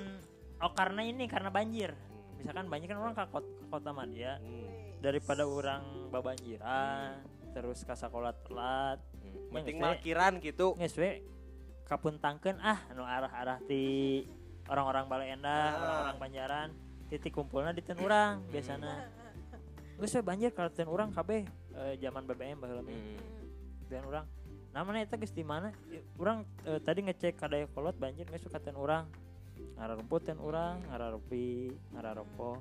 [0.57, 1.93] oh karena ini karena banjir.
[2.37, 4.69] Misalkan banjir kan orang ke kota, ke kota Madia Hmm.
[4.97, 9.33] daripada orang babanjiran terus ke sekolah telat Hmm.
[9.49, 10.67] Ya, Penting nggak malkiran gitu.
[10.75, 11.21] geus we
[11.83, 14.23] kapuntangkeun ah anu arah-arah di
[14.65, 15.77] orang-orang Balai Endah, Ah.
[15.77, 16.69] orang-orang Banjaran,
[17.07, 19.07] titik kumpulna di ten urang biasana.
[19.95, 22.81] Geus we banjir kalau ten urang kabeh eh, zaman BBM baheula.
[22.81, 23.17] Hmm.
[23.85, 24.25] Dan urang
[24.69, 25.71] namanya eta geus di mana?
[26.15, 29.07] Urang eh, tadi ngecek kadaya kolot banjir geus suka ten urang.
[29.77, 32.59] Ngararumput ten urang, ngararupi, ngararompo.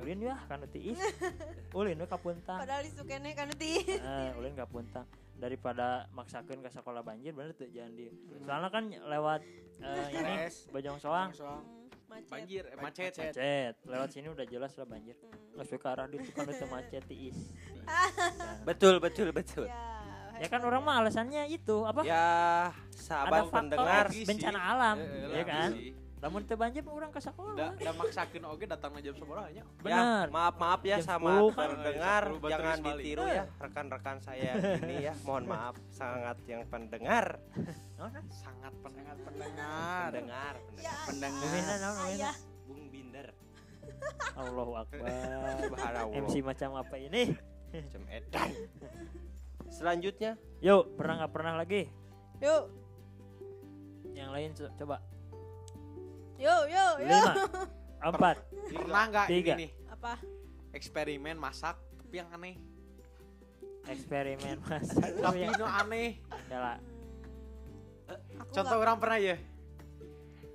[0.00, 0.96] Ulin ya kan tiis.
[1.76, 2.56] Ulin we kapuntang.
[2.56, 3.84] Padahal disukene kan ti.
[4.00, 5.04] Eh, ulin kapuntang
[5.36, 8.12] daripada maksakeun ke sekolah banjir bener tuh jangan di
[8.44, 9.40] soalnya kan lewat
[9.80, 10.34] eh, ini.
[10.68, 11.64] Bojong Soang Soang.
[12.08, 12.28] Macet.
[12.32, 13.12] Banjir, eh, macet.
[13.12, 13.32] Macet.
[13.36, 15.56] macet lewat sini udah jelas lah banjir Hmm.
[15.56, 17.38] nggak suka arah itu kan itu macet tiis
[18.68, 19.64] Betul betul betul.
[19.66, 22.24] Ya, ya kan orang mah alasannya itu apa Ya,
[22.70, 25.92] ada sahabat faktor pendengar bencana alam eh, ya kan sih.
[26.20, 29.64] Namun teu banjir mah orang ke sekolah Da, da maksakeun oge datang jam sabaraha nya.
[29.80, 31.68] bener Ya, maaf maaf ya Jam sama 10 kan.
[31.72, 35.14] pendengar, Jam 10 jangan ditiru ya rekan-rekan saya ini ya.
[35.22, 37.26] Mohon maaf sangat yang pendengar.
[38.30, 40.08] Sangat pendengar Pendengar.
[40.10, 41.40] Pendengar, Ya, pendengar.
[41.40, 41.40] Pendengar.
[41.40, 42.36] numina ayah.
[42.64, 43.26] Bung Binder.
[44.34, 45.08] Allahu akbar.
[46.14, 47.32] MC macam apa ini
[47.70, 48.50] Macam edan.
[49.68, 51.86] Selanjutnya, yuk pernah nggak pernah lagi
[52.40, 52.62] Yuk,
[54.10, 54.98] yang lain co- coba
[56.40, 57.06] yuk, yuk, yuk.
[57.06, 57.32] lima
[58.02, 59.54] empat Pernah enggak ini Tiga.
[59.56, 60.12] nih Apa?
[60.72, 62.56] eksperimen masak tapi yang aneh.
[63.84, 66.18] eksperimen masak Tapi ya nu aneh.
[66.48, 66.78] ya lah
[68.10, 69.36] Hmm, aku Contoh nggak- orang pernah ya?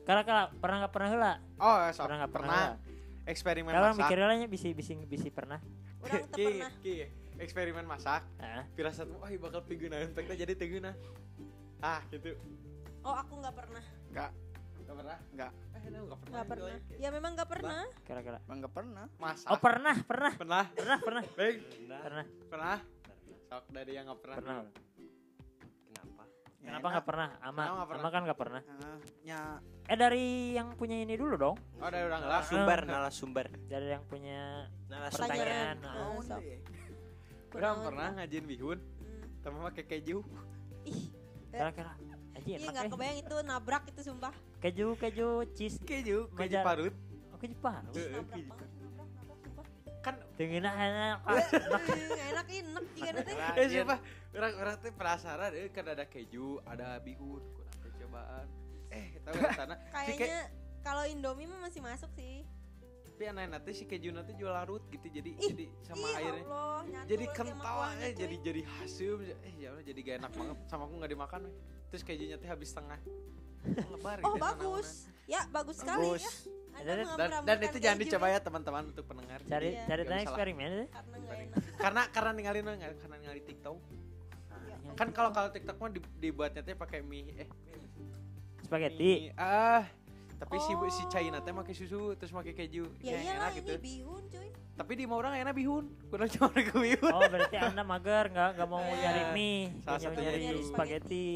[0.03, 2.03] Kala kala pernah nggak pernah lah Oh, sok.
[2.03, 2.67] pernah nggak pernah, pernah.
[2.67, 3.23] lah.
[3.25, 3.99] Eksperimen Kalau masak.
[4.03, 5.59] mikir lah nya bisi bisi bisi pernah
[6.03, 6.11] Ki,
[6.59, 6.69] pernah.
[6.83, 6.95] ki,
[7.39, 8.27] eksperimen masak.
[8.37, 10.91] ah Firasatmu, oh bakal pigunain teknya jadi teguna.
[11.79, 12.35] Ah, gitu.
[13.01, 13.83] Oh, aku nggak pernah.
[14.11, 14.29] Enggak
[14.85, 15.17] pernah?
[15.31, 15.51] Enggak.
[15.85, 16.33] Eh, enggak pernah.
[16.33, 16.75] Nggak pernah.
[16.95, 17.83] Ya memang nggak pernah.
[18.01, 19.05] kira kira Emang nggak pernah.
[19.15, 19.47] Masak.
[19.47, 20.63] oh pernah pernah pernah.
[20.69, 21.55] pernah pernah Baik,
[22.01, 22.77] pernah pernah.
[23.45, 24.35] Sok dari yang enggak pernah.
[24.35, 24.55] pernah
[25.85, 26.23] kenapa?
[26.55, 28.01] Ya, kenapa nggak pernah ama nggak pernah?
[28.01, 29.39] ama kan nggak pernah Ah, nya
[29.85, 32.41] eh dari yang punya ini dulu dong Oh, dari orang lah.
[32.41, 33.45] Sumber, narasumber.
[33.63, 35.29] dari yang punya Narasumber.
[35.29, 35.77] pertanyaan
[36.21, 36.41] sok.
[37.53, 39.25] Orang Kunaon, pernah ngajin bihun, Hmm.
[39.39, 40.17] tapi pakai keju.
[40.83, 41.07] Ih,
[41.47, 42.91] kira kira aja iya nggak eh.
[42.91, 44.33] kebayang itu nabrak itu sumpah.
[44.65, 46.93] Keju keju cheese Keju, keju parut.
[47.29, 48.49] oh keju paru Eh, Nabrak keju.
[48.49, 49.65] banget, nabrak, nabrak sumpah.
[50.01, 52.83] Kan dengan enak Ih, nggak enak enak
[53.15, 53.31] nanti.
[53.55, 53.95] eh siapa?
[54.31, 58.45] Orang-orang tuh penasaran eh kan ada keju, ada bihun, kurang percobaan.
[58.89, 59.75] Eh, tahu di sana.
[59.91, 60.39] Kayaknya
[60.81, 62.41] kalau Indomie mah masih masuk sih.
[63.05, 66.43] tapi aneh nanti si keju nanti jual larut gitu jadi Ih, jadi sama Ih, airnya.
[66.43, 68.15] Allah, jadi kental aja cuy.
[68.17, 71.41] jadi jadi hasum eh ya udah jadi gak enak banget sama aku nggak dimakan
[71.87, 72.99] terus kejunya teh habis setengah
[73.67, 74.89] lebar Oh gitu, bagus.
[75.25, 76.21] Ya bagus sekali Bagus.
[76.21, 76.31] ya.
[76.75, 79.39] Anda Dan- dan, dan itu jangan dicoba ya teman-teman untuk pendengar.
[79.41, 79.83] Cari Iya.
[79.85, 80.87] cari tanya eksperimen deh.
[80.91, 81.17] Karena
[81.77, 83.77] karena karena ninggalin karena ninggalin TikTok.
[84.93, 87.49] Kan kalau kalau TikTok mah di- dibuatnya teh pakai mie eh
[88.61, 89.11] spaghetti.
[89.25, 89.83] mie, ah
[90.35, 90.83] tapi si Oh.
[90.89, 92.83] si China teh pakai susu terus pakai keju.
[93.01, 93.71] Ya iyalah enak ini gitu.
[93.81, 94.49] bihun cuy.
[94.75, 95.87] tapi di mau orang enak bihun.
[96.05, 97.07] Kurang cuma ke bihun.
[97.09, 98.99] Oh berarti anda mager nggak nggak mau Iya.
[99.01, 100.67] nyari mie Salah satunya nyari itu.
[100.67, 101.27] spaghetti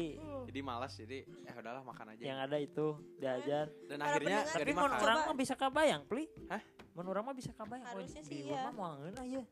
[0.50, 2.86] jadi malas jadi ya udahlah makan aja yang ada itu
[3.16, 6.62] diajar dan Para akhirnya gak tapi dimakan menurut orang mah bisa kabayang pli Hah?
[6.90, 8.66] menurut orang mah bisa kabayang oh, Harusnya sih iya.
[8.66, 9.42] mah mau ngeun aja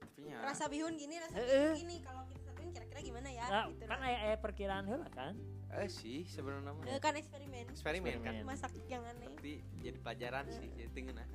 [0.00, 1.74] tapi ya Rasa bihun gini, rasa Eh, bihun eh.
[1.76, 1.96] gini.
[2.00, 3.44] Kalau kita satuin kira-kira gimana ya?
[3.44, 4.06] Nggak, gitu kan nah.
[4.08, 5.34] aya aya perkiraan heula kan
[5.72, 7.64] eh sih sebenarnya mah Eh, kan eksperimen.
[7.68, 8.34] eksperimen kan.
[8.44, 9.24] Masak yang aneh.
[9.26, 11.26] tapi jadi pelajaran sih jadi tinggal nah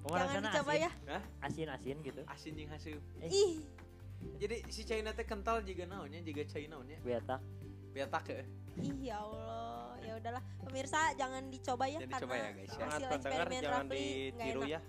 [0.00, 1.20] Kumaha Jangan dicoba asin, ya.
[1.40, 3.30] asin asin gitu asin yang hasil Eh.
[3.32, 3.52] Ih,
[4.36, 7.40] jadi si China teh kental juga naonnya juga China naonnya biata
[7.92, 8.24] biar tak
[9.00, 9.94] ya Allah.
[10.02, 12.72] Ya udahlah, pemirsa jangan dicoba ya Jangan dicoba karena ya, guys, ya.
[12.72, 14.68] Sangat hasil pendengar eksperimen jangan Rafli nggak ditiru enak.
[14.68, 14.80] ya.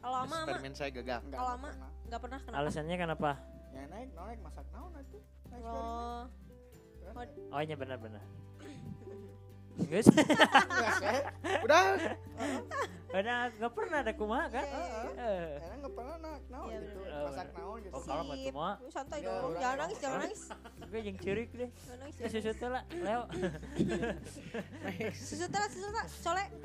[0.00, 1.90] Kalau ama eksperimen saya gagal Kalau enggak ama- pernah.
[2.04, 2.58] nggak pernah kenapa?
[2.60, 3.30] alasannya kenapa
[3.74, 5.22] Ya naik naik masak naon atuh.
[5.50, 6.22] Naik Oh,
[7.50, 8.22] oh iya benar benar
[9.76, 10.06] Guys,
[11.60, 11.80] udah
[13.10, 14.62] udah nggak pernah ada kumaha kan?
[14.64, 14.82] Iya,
[15.12, 15.34] iya.
[15.56, 16.98] Karena nggak pernah nak naon Iya, gitu.
[17.04, 17.90] Masak naon gitu.
[17.90, 19.54] Oh, kalau mah cuma santai Ya, dong.
[19.56, 20.42] Jangan nangis, jangan nangis.
[20.84, 21.70] gue yang cirik deh.
[21.76, 22.16] Jangan nangis.
[22.16, 23.22] Ya susu teh lah, Leo.
[25.12, 26.48] Susu telah, susu telah, colek.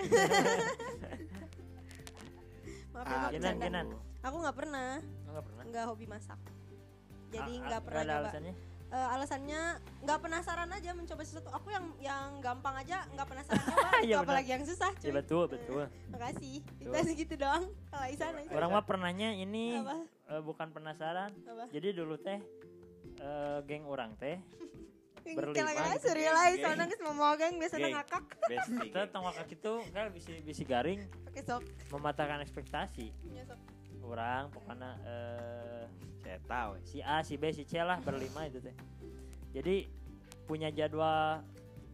[2.90, 3.88] Maaf ya, Ah, Jenan, jenan.
[4.20, 4.90] Aku nggak pernah,
[5.24, 5.64] Enggak pernah.
[5.66, 6.40] nggak hobi masak.
[7.30, 8.22] jadi A- nggak a- pernah ada nyoba.
[8.26, 8.54] alasannya
[8.90, 11.54] Eh, alasannya nggak penasaran aja mencoba sesuatu.
[11.54, 14.26] Aku yang yang gampang aja nggak penasaran nyoba Iya, benar.
[14.26, 15.12] apalagi yang susah ya cuy.
[15.14, 15.84] betul betul.
[16.10, 16.58] Makasih.
[16.66, 16.82] Betul.
[16.90, 18.34] kita segitu doang kalau Aisan.
[18.50, 20.10] orang mah pernahnya ini apa?
[20.34, 21.30] eh, bukan penasaran.
[21.46, 21.70] Apa?
[21.70, 22.42] Jadi dulu teh
[23.22, 24.42] eh, geng orang teh
[25.38, 26.10] berlima gitu.
[26.10, 26.58] surya lah Geng.
[26.58, 28.24] Aisan nangis mau mau geng ngakak.
[29.46, 31.06] Kita kan bisi bisi garing.
[31.30, 31.62] Pakai sok.
[31.94, 33.14] Mematahkan ekspektasi.
[33.30, 33.60] Iya, sok.
[34.02, 35.86] orang pokoknya eh,
[36.46, 36.78] Tahu.
[36.86, 38.76] si A si B si C lah berlima itu teh.
[39.56, 39.90] Jadi
[40.46, 41.42] punya jadwal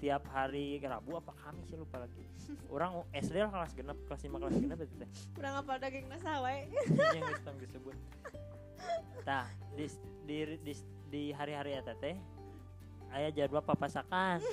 [0.04, 2.28] tiap hari Rabu apa Kamis sih lupa lagi.
[2.68, 5.10] Orang SD lah kelas genap kelas 5 kelas genap itu teh.
[5.40, 7.96] Udah ngapa ada geng nasa wae Ini yang tong disebut.
[9.24, 9.88] Nah di
[10.28, 10.74] di di,
[11.08, 12.20] di hari-hari eta teh
[13.16, 14.44] aya jadwal papasakan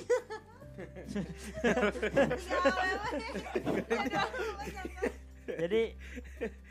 [5.57, 5.81] jadi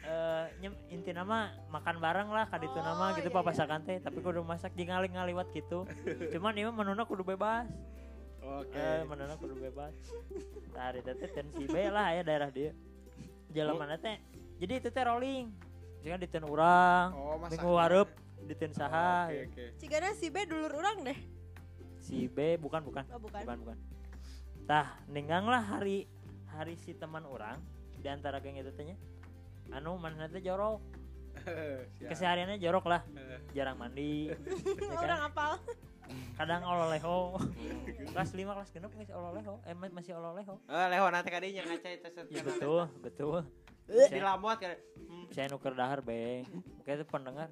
[0.02, 4.18] eh nyem, inti nama makan bareng lah kaditu nama Oh, gitu iya, papasakan teh tapi
[4.18, 5.86] kudu masak jeung ngaling ngaliwat gitu.
[6.34, 7.70] Cuman ini menuna kudu bebas.
[8.42, 8.74] Oke.
[8.74, 9.94] eh menuna kudu bebas.
[10.74, 12.74] Nah hari teh ten si B lah ya daerah dia.
[13.54, 14.18] Jalan mana teh?
[14.58, 15.52] Jadi itu teh rolling.
[16.02, 18.10] Jangan di ten urang Oh, minggu hareup
[18.42, 19.42] di ten saha Oke, ya.
[19.46, 19.64] oke.
[19.78, 21.18] Cigana si B dulur orang deh.
[22.02, 23.06] Si B bukan bukan.
[23.14, 23.46] Oh bukan.
[23.46, 23.78] Bukan bukan.
[24.66, 26.10] Tah ninggang lah hari
[26.50, 27.58] hari si teman orang
[28.02, 28.98] di antara geng itu tehnya
[29.70, 30.82] anu mana teh jorok?
[32.10, 33.00] Kesehariannya jorok lah.
[33.08, 33.40] Eh.
[33.56, 34.28] jarang mandi.
[34.82, 35.28] Ya orang kan?
[35.30, 35.52] apal.
[36.36, 37.40] Kadang ololeho.
[38.12, 39.54] Kelas 5 kelas genep masih ololeho.
[39.64, 40.60] Eh ma- masih ololeho.
[40.66, 43.38] Eh, Leho nanti kadinya ngaca itu ya betul betul.
[43.88, 44.76] Di saya, lamot kan.
[45.08, 45.24] Hmm.
[45.32, 46.44] saya nuker dahar beng.
[46.84, 47.48] Kayak itu pendengar.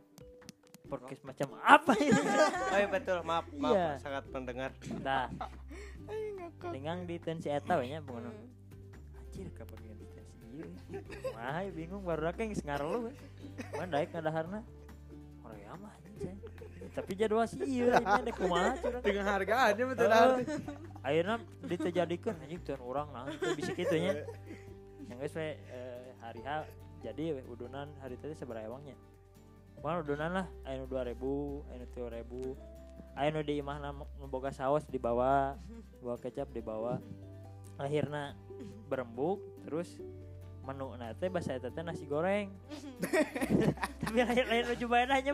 [0.84, 2.10] Podcast macam apa ini?
[2.10, 3.88] Oh iya betul, maaf, maaf Iya.
[4.02, 4.70] sangat pendengar.
[5.00, 5.30] nah
[6.68, 8.50] tinggang di tensi eta we nya bungono Hmm.
[9.16, 9.78] anjir kapan
[11.34, 13.12] wah bingung baru yang ngarelu we
[13.76, 14.60] mana daek ngadaharna
[15.40, 16.36] Korea mah anjing saya.
[16.94, 19.02] tapi jadwal sih iya ini ada kumaha curang.
[19.02, 20.36] Dengan hargaannya betul Heeh.
[21.02, 24.12] akhirnya ditejadikan anjing tuan orang nah itu bisa gitu nya.
[25.10, 26.50] Yang guys we eh, hari H
[27.00, 28.94] jadi udunan hari tadi seberapa emangnya.
[29.80, 32.54] Mana udunan lah anu dua ribu anu tiga ribu.
[33.16, 33.80] Anu di imah
[34.20, 35.58] memboga saus dibawa
[35.98, 37.02] bawa kecap dibawa
[37.80, 38.36] akhirnya
[38.86, 39.88] berembuk terus
[40.60, 42.52] menu nate bahasa eta teh nasi goreng
[44.04, 45.32] tapi lain lain Ya, nya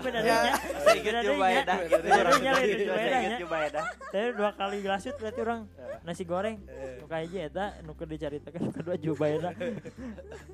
[0.84, 1.78] saya ingat Beda coba ya deh, dah.
[1.78, 1.98] nya.
[1.98, 3.20] Beda deh, nya, lain nu Saya jubaedahnya.
[3.20, 3.84] ingat coba ya dah.
[4.12, 5.60] Tapi dua kali gasut berarti orang
[6.02, 6.56] nasi goreng.
[6.66, 6.98] Eh.
[7.00, 9.50] Nu kaji eta nu keur dicaritakeun kedua jubaena.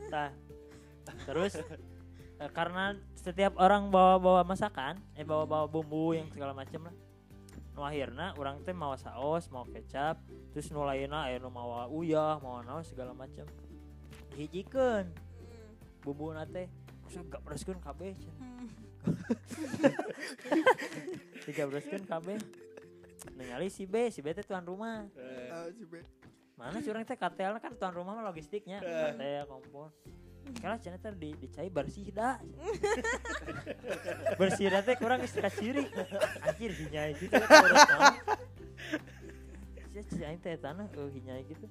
[0.09, 0.31] Tah.
[1.27, 1.53] Terus
[2.39, 6.95] eh, karena setiap orang bawa-bawa masakan, eh bawa-bawa bumbu yang segala macam lah.
[7.73, 10.21] Nu akhirna urang teh mau saos, mau kecap,
[10.53, 13.49] terus nu lainna aya nu mawa uyah, mau naon segala macam.
[14.33, 15.07] Dihijikeun
[16.03, 16.67] bumbu teh.
[17.05, 17.43] Masa gak
[17.85, 18.17] kabeh.
[18.17, 18.65] cenah.
[21.47, 22.39] tiga belas kan KB
[23.35, 25.07] ningali si B si B teh tuan rumah.
[26.55, 28.83] Mana curang teh KTL kan tuan rumah mah logistiknya.
[28.83, 29.91] KTL kompor.
[30.59, 32.39] Kalau cina teh di dicai bersih dah.
[34.39, 35.87] Bersih dah teh kurang istilah ciri
[36.43, 37.39] anjir hinyai gitu
[40.09, 41.67] ciri aing teh tanah eh hinyai gitu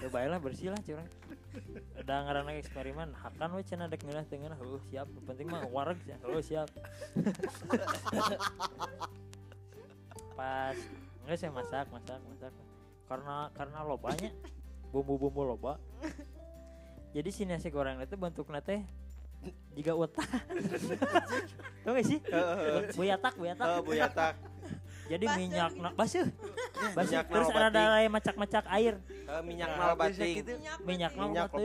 [0.00, 1.08] ya baiklah bersih lah curang.
[1.98, 3.10] Udah ngarana eksperimen.
[3.12, 5.06] Hakan we cenah dek ngeunah teu ngeunah heuh siap.
[5.10, 6.68] Nu penting mah wareg sia heuh siap.
[10.38, 10.76] Pas
[11.26, 12.52] enggak saya masak masak masak.
[13.10, 14.30] Karena karena lobanya
[14.94, 15.76] bumbu-bumbu loba.
[17.10, 18.82] Jadi si nasi goreng itu bentuknya teh
[19.72, 20.28] jika utah
[21.80, 22.20] tau gak sih?
[22.92, 23.66] Buyatak buyatak.
[23.66, 24.36] Oh, Bu Yatak.
[25.10, 25.82] jadi minyak gitu.
[25.82, 26.26] nak basuh
[26.80, 28.94] basuh Minyak terus ada lain macak-macak air
[29.30, 30.34] Eh, minyak batik.
[30.42, 30.52] gitu.
[30.82, 31.62] minyak nol Minyak nol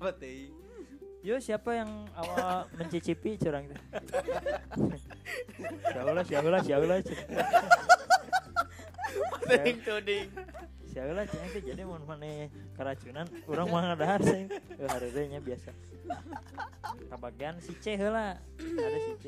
[0.00, 0.48] batik.
[1.20, 3.74] Yo siapa yang awal mencicipi curang teh?
[5.90, 6.98] Siaulah, siaulah, siaulah.
[9.42, 10.26] Tuding tuding.
[10.86, 12.46] Siaulah cenah teh jadi mun maneh
[12.78, 14.46] keracunan urang mah ngadahar sih.
[14.46, 15.74] Eh hari nya biasa.
[17.10, 18.38] Kabagian si C heula.
[18.62, 19.24] Ada si C.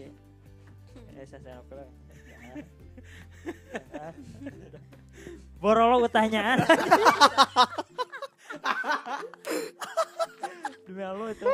[1.19, 1.91] Eh saya lah.
[5.59, 6.63] Borolo utanyaan.
[10.87, 11.47] Demi Allah itu.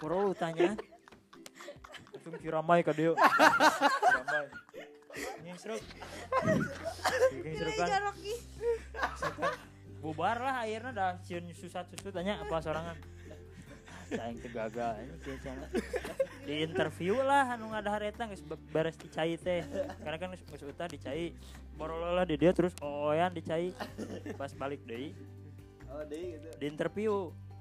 [0.00, 0.80] Borolo utanyaan.
[2.16, 3.12] Langsung kiramai ke dia.
[3.12, 4.48] Kiramai.
[5.44, 5.82] Ngisruk.
[7.44, 7.88] Ngisruk kan.
[7.88, 8.34] Iya, Rocky.
[9.98, 12.96] Bubar lah akhirnya dah cium susah susah tanya apa sorangan.
[14.08, 15.68] Saing teh gagal ini cenah.
[16.48, 18.40] Di interview lah anu ngadahar eta geus
[18.72, 19.60] beres dicai teh.
[20.00, 21.36] Karena kan geus utah dicai.
[21.76, 23.76] Borolola di dia terus oyan dicai.
[24.32, 25.12] Pas balik deui
[25.88, 26.48] Oh, deui gitu.
[26.60, 27.12] di interview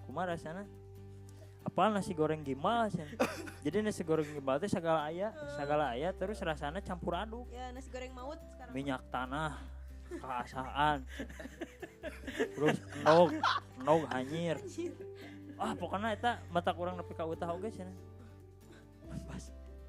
[0.04, 0.67] kumaha rasana
[1.63, 3.08] lupa nasi goreng gimbal cenah.
[3.63, 7.88] jadi nasi goreng gimbal teh segala aya segala aya terus rasanya campur aduk Ya nasi
[7.88, 8.71] goreng maut sekarang.
[8.76, 9.63] minyak tanah
[10.12, 11.08] keasaan
[12.56, 13.32] terus nog
[13.80, 14.60] nog hanyir
[15.56, 18.07] ah pokoknya eta mata kurang nepi ka utah oge cenah pas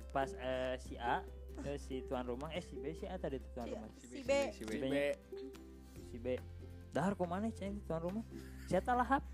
[0.08, 1.20] pas eh, si A
[1.64, 2.48] eh, si tuan rumah.
[2.52, 3.88] Eh si B si A tadi tuan Si- rumah.
[3.98, 4.30] Si B.
[4.52, 4.84] si si B.
[4.88, 4.96] B
[6.08, 6.26] si B.
[6.88, 8.24] Dahar kumaha cai tuan rumah?
[8.68, 9.24] Tak lahap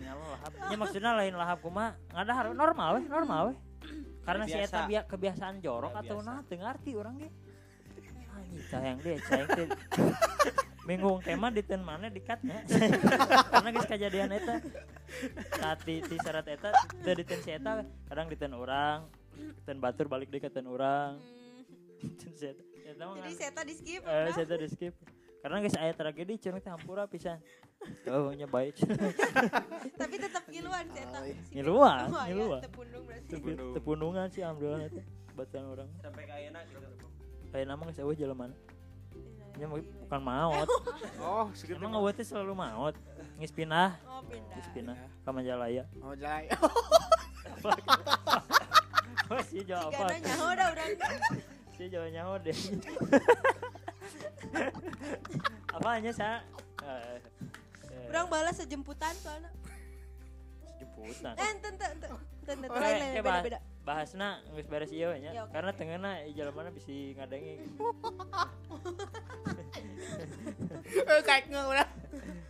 [0.00, 3.58] nyala lahap ya maksudnya lain lahap kumaha ngadahar normal weh normal weh.
[4.24, 4.88] Karena si eta Biasa.
[4.88, 7.28] bia- kebiasaan jorok atau nah teu ngarti orang ge.
[8.32, 9.48] Anjing sayang dia sayang
[10.90, 12.66] minggu tema diten mana dikat nya
[13.52, 14.54] karena geus kejadian eta
[15.54, 17.72] saat di, di syarat eta teu diten si eta
[18.04, 21.14] kadang diten orang diten batur balik deui ka ten orang
[22.00, 22.10] Hmm.
[22.10, 24.00] diten si eta eta Jadi ngan- seta di skip.
[24.00, 24.32] Eh, udah.
[24.32, 24.94] saya tadi skip.
[25.40, 27.38] Karena guys aya tragedi cenah teh hampura pisan.
[28.06, 28.76] Oh, nya baik.
[30.00, 30.84] Tapi tetap ngiluan.
[30.86, 31.14] Si B.
[31.54, 32.60] Ngiluan, Oh, ya, ngiluan.
[32.60, 33.32] tepundung berarti.
[33.72, 35.88] Tepundungan sih alhamdulillah teh batan orang.
[35.98, 36.76] Sampai ke ayeuna gitu.
[37.48, 38.44] Kayak nama geus eueuh jelema.
[38.48, 38.56] Nya
[39.64, 39.92] mau- Iya.
[40.04, 40.68] bukan maut.
[41.20, 41.76] Oh, segitu.
[41.76, 42.94] Emang eueuh teh selalu maut.
[43.36, 44.54] Geus pindah, Oh pindah.
[44.54, 45.84] geus pindah ka Majalaya.
[45.98, 46.48] oh jai
[49.26, 50.10] Oh, si apa?
[50.12, 50.90] nyaho dah urang.
[51.72, 52.52] Si jawab nyaho deh.
[55.70, 56.42] Apanya sa?
[56.82, 57.16] Eh,
[57.86, 59.50] eh, Urang balas sejemputan soalnya.
[60.76, 61.32] jemputan.
[61.32, 61.46] Eh.
[61.46, 62.08] Ente ente
[62.66, 63.58] Oke, lain lain beda beda.
[63.90, 65.50] Bahasna geus beres ieu nya Ya, oke.
[65.50, 67.58] karena tengena jalan mana bisa ngadengi
[71.10, 71.44] eh kayak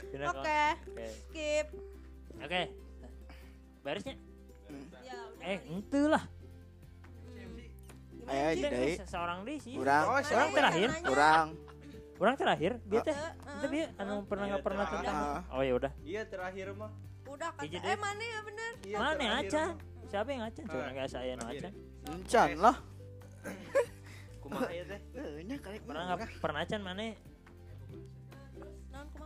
[0.03, 0.63] Pindah ke- Oke.
[1.09, 1.67] Skip.
[2.37, 2.63] oke
[3.81, 4.15] beresnya
[5.01, 5.43] Ya udah.
[5.43, 6.25] eh ente lah
[8.23, 8.63] Eh, Cik?
[8.63, 9.09] jadi- Deui.
[9.09, 10.89] seorang di sih urang Oh, yang terakhir?
[10.93, 11.09] nanya?
[11.09, 11.57] urang
[12.17, 15.09] orang terakhir dia teh Eh, itu dia anu pernah Iya, nggak pernah terakhir.
[15.09, 16.91] tentang oh ya udah Iya terakhir mah.
[17.25, 17.63] Udah kata.
[17.65, 18.73] Iya, jadi- Eh mana ya bener?
[18.83, 19.31] Iya, mana mah.
[20.11, 21.63] Siapa yang acan coba nggak saya nu terakhir.
[21.71, 21.75] acan
[22.11, 22.77] encan lah.
[24.43, 25.01] Kumaha ya teh?
[25.15, 27.15] eh nya pernah nggak pernah acan mana?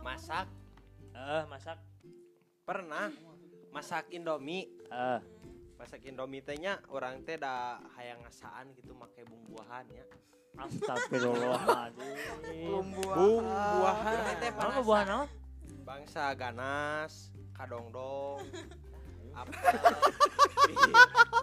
[0.05, 0.47] Masak.
[1.17, 1.77] Eh masak.
[2.61, 3.09] Pernah.
[3.73, 4.69] Masak Indomie.
[4.93, 5.19] eh.
[5.75, 10.05] Masak Indomie teh nya orang teh da hayang ngasaan gitu make bumbuahan ya.
[10.55, 12.15] Astagfirullahaladzim.
[12.69, 14.39] Bumbuahan.
[14.39, 15.27] Teh Apa buah?
[15.85, 18.41] Bangsa ganas, kadongdong,
[19.35, 19.61] apel,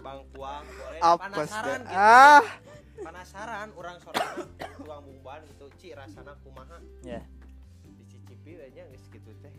[0.01, 1.95] bangkuang, boleh penasaran gitu.
[1.95, 2.45] ah
[3.03, 4.47] Penasaran orang sorangan
[4.79, 6.79] tuang bumbuan gitu, ci rasana kumaha.
[7.03, 7.19] Ya.
[7.99, 9.51] Dicicipi we nya geus kitu teh.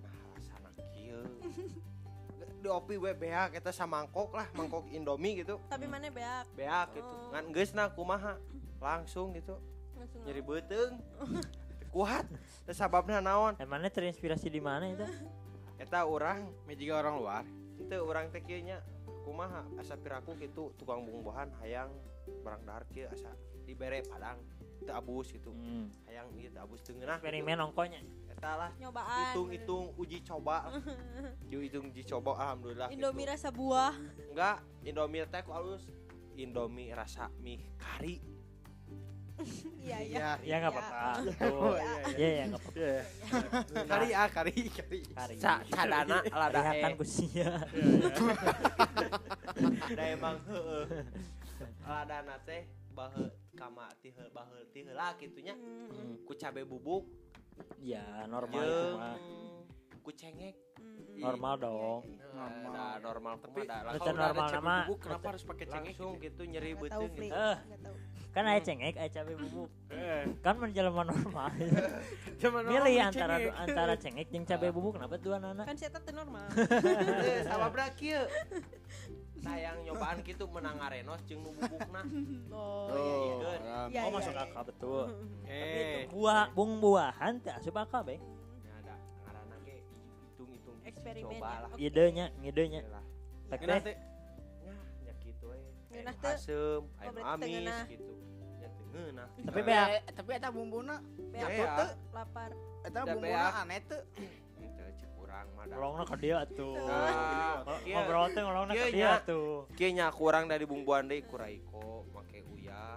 [0.00, 1.20] Nah, rasana kieu.
[2.64, 5.60] Di opi we beak eta samangkok lah, mangkok Indomie gitu.
[5.68, 6.48] Tapi mana beak?
[6.56, 7.12] Beak gitu.
[7.12, 7.28] Oh.
[7.36, 8.40] Ngan geus na kumaha.
[8.80, 9.60] Langsung gitu.
[9.92, 10.96] Langsung Nyeri beuteung.
[11.92, 12.24] Kuat.
[12.64, 13.56] Teu sababna naon?
[13.60, 15.04] Emangnya terinspirasi di mana itu?
[15.76, 17.44] Eta urang Mejiga orang luar.
[17.76, 18.80] itu orang teh kieu nya
[19.22, 21.92] kumaha asa piraku gitu tukang bumbuhan hayang
[22.40, 23.28] barang dahar kieu asa
[23.62, 24.40] dibere padang
[24.80, 25.92] teu abus gitu Hmm.
[26.04, 27.26] hayang ieu teu abus teu ngeunah gitu.
[27.26, 28.00] Eksperimen ongkonya.
[28.26, 29.32] eta lah Nyobaan.
[29.32, 30.68] hitung-hitung uji coba
[31.50, 33.32] Ju hitung uji coba alhamdulillah Indomie gitu.
[33.32, 33.92] rasa buah.
[34.26, 35.84] enggak Indomie teh ku halus
[36.34, 38.20] Indomie rasa mie kari
[39.78, 40.18] Iya iya.
[40.40, 40.80] Ya nggak Iya.
[40.82, 41.10] apa-apa.
[41.22, 41.76] Betul.
[42.14, 43.84] Iya ya nggak apa-apa.
[43.86, 44.98] Kari ah, kari, kari.
[45.06, 45.34] Kari.
[45.36, 47.50] Sa cadana lada e kusia.
[49.88, 50.86] da emang heueuh
[51.82, 57.06] ladana teh baheul kama ti heul baheul ti heula kitu nya Hmm, ku cabe bubuk
[57.78, 59.16] Ya normal itu mah.
[59.98, 61.16] ku cengek hmm.
[61.16, 62.02] Normal dong.
[62.28, 64.76] normal da normal Tapi normal ada cabai nama.
[64.84, 65.94] bubuk, kenapa harus pakai cengek?
[65.96, 66.84] langsung gitu nyeri Fli.
[66.84, 67.56] gitu Eh.
[68.36, 69.72] Kan aya cengek, aya cabe bubuk.
[69.88, 71.48] Eh, Kan menjelma normal.
[72.68, 73.56] Milih antara cengek.
[73.56, 75.64] antara cengek jeung cabe bubuk kenapa tuh anak?
[75.64, 76.44] Kan saya normal.
[77.24, 78.20] Eh, sababna kieu
[79.40, 82.04] sayang nyobaan gitu menang arenos jeung nu bubukna
[82.52, 83.32] Oh, Oh, iya iya.
[83.32, 83.88] Orang.
[83.88, 84.44] Iya, Oh iya, masuk iya.
[84.44, 85.04] akal betul.
[85.48, 88.20] Eh, Buah bung buahan teh asup akal ya
[88.76, 88.94] ada
[89.24, 91.72] ngaranna ge hitung-hitung Eksperimen ya.
[91.80, 92.26] Idenya.
[93.48, 93.84] Tak Ngeunah teh.
[93.88, 93.96] teh.
[94.60, 94.74] Nya
[95.40, 96.36] we Aya teu?
[96.36, 98.12] asem teu amis gitu
[98.96, 99.88] Tapi tapi beak.
[100.10, 100.96] tapi eta bumbuna
[101.28, 102.50] Beak tuh lapar.
[102.80, 104.02] eta Da bumbuna aneh tuh
[104.56, 106.74] Teu cek urang mah Ngolongna ka dia atuh.
[106.78, 109.10] Nah, kieu Ngobrol teh ngolongna ka Iya, dia
[109.70, 112.96] kieu nya kurang dari bumbuan deui kuraiko make uyah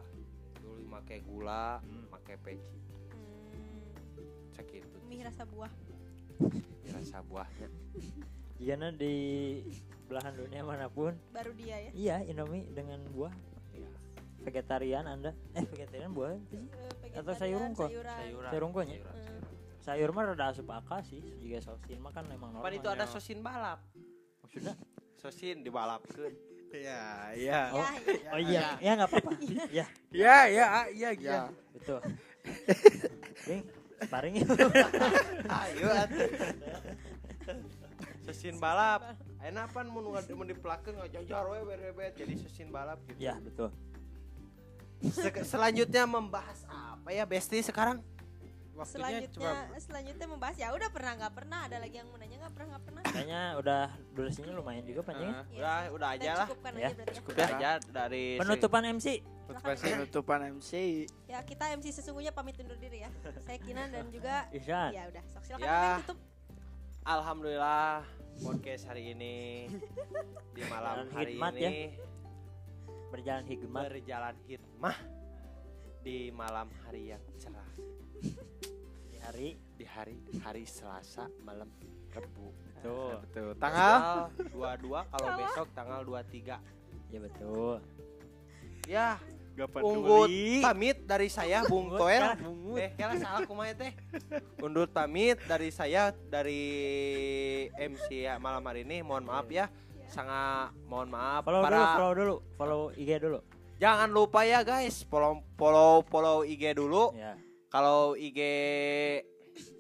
[0.58, 2.06] dulu make gula Hmm.
[2.10, 2.80] make peci
[3.12, 3.92] Hmm,
[4.54, 5.72] cek itu mie rasa buah.
[6.90, 7.68] rasa buahnya
[8.56, 9.16] Jika di
[10.06, 11.92] belahan dunia mana pun, Baru dia ya.
[11.94, 13.32] iya Indomie dengan buah.
[14.40, 14.46] Iya.
[14.46, 15.32] Vegetarian Anda.
[15.58, 16.58] Eh, vegetarian buah apa sih?
[16.58, 17.88] Eh, Atau vegetarian, sayur unggul?
[17.88, 18.16] sayuran.
[18.16, 18.96] sayuran Sayur unggulnya?
[18.96, 19.26] sayuran, Hmm.
[19.26, 19.58] sayuran.
[19.80, 22.62] Sayur mah rada asup akal sih, jika sosin mah kan emang normal.
[22.62, 23.10] Pan itu ada ya.
[23.10, 23.80] sosin balap
[24.42, 24.74] Maksudnya?
[25.16, 26.34] Sosin dibalapkeun.
[26.70, 27.60] Ya, ya.
[27.72, 28.30] Oh, Ya, ya.
[28.30, 29.32] oh iya, ya nggak apa-apa.
[29.70, 31.40] Ya, Ya, ya, ya, ya
[31.72, 31.98] betul.
[33.48, 33.64] Bing,
[34.00, 34.36] sparring.
[35.60, 36.30] Ayo atuh.
[38.22, 39.18] Sosin balap.
[39.40, 43.18] Ayeuna pan mun mun dipelakeun ngajajar we berebet jadi sosin balap gitu.
[43.20, 43.74] Ya, betul.
[45.02, 48.04] Sek- selanjutnya membahas apa ya Besti sekarang?
[48.74, 52.38] Waktunya Selanjutnya, coba selanjutnya membahas ya udah pernah nggak pernah ada lagi yang mau nanya
[52.40, 53.02] nggak pernah nggak pernah.
[53.04, 53.82] Kayaknya udah
[54.16, 55.30] durasinya lumayan juga panjang.
[55.30, 55.60] Ah, Iya.
[55.60, 56.30] Udah, udah aja lah.
[56.32, 56.90] Ya, aja berarti ya.
[57.12, 59.08] Cukup aja dari Penutupan MC.
[59.50, 59.76] Silakan.
[59.82, 60.72] penutupan MC
[61.26, 63.10] Ya kita MC sesungguhnya pamit undur diri ya.
[63.42, 64.94] Saya Kinan dan juga Ihsan.
[64.94, 65.24] ya udah.
[65.28, 65.84] Sok silakan Ya.
[66.00, 66.18] Tutup.
[67.02, 68.06] Alhamdulillah
[68.40, 69.68] podcast hari ini
[70.54, 71.74] di malam hari hikmat ini ya.
[73.10, 73.82] Berjalan hikmat.
[73.90, 74.98] berjalan hikmah
[76.00, 77.70] di malam hari yang cerah
[79.12, 81.68] di hari di hari hari Selasa malam
[82.10, 82.50] Rebu.
[82.54, 83.12] betul.
[83.26, 83.50] betul.
[83.60, 86.58] Tanggal Tanggal 22 kalau besok tanggal 23.
[87.10, 87.78] Ya betul.
[88.90, 89.10] Ya,
[89.60, 90.32] Gak Unggut
[90.64, 92.24] pamit dari saya Bung Toel.
[92.24, 92.34] ya.
[92.80, 93.92] Eh, kira salah kumaha teh.
[94.64, 96.64] Undut pamit dari saya dari
[97.76, 99.04] MC ya, malam hari ini.
[99.04, 99.68] Mohon maaf ya.
[100.10, 103.40] Sangat mohon maaf Follow para dulu, follow dulu, follow IG dulu.
[103.80, 107.14] Jangan lupa ya guys, follow follow follow IG dulu.
[107.14, 107.38] Ya.
[107.70, 108.40] Kalau IG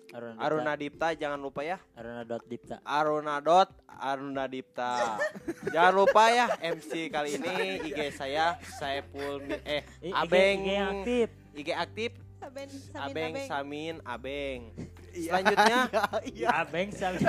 [0.10, 0.46] Aruna Dipta.
[0.46, 1.78] Aruna Dipta jangan lupa ya.
[1.94, 2.78] Aruna dot Dipta.
[2.82, 5.18] Aruna dot Aruna Dipta.
[5.74, 7.56] jangan lupa ya MC kali ini
[7.90, 11.28] IG saya Saiful Mi- eh I- IG Abeng IG yang aktif.
[11.54, 13.46] IG aktif Aben, Samin, Abeng Abeng.
[13.52, 14.62] Samin Abeng.
[15.28, 15.80] Selanjutnya
[16.64, 17.20] Abeng sama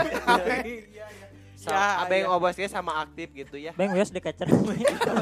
[1.61, 2.33] sa- Ya, Abeng ya.
[2.33, 3.77] obosnya sama aktif gitu ya.
[3.77, 4.49] Beng wes dikacer.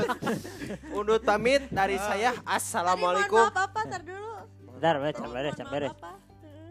[0.95, 2.31] Undut pamit dari saya.
[2.31, 3.43] Tadi mohon Assalamualaikum.
[3.43, 3.81] maaf apa?
[3.85, 4.31] Tar dulu.
[4.71, 5.17] Bentar, beres.
[5.91, 6.11] apa?
[6.39, 6.71] Heeh.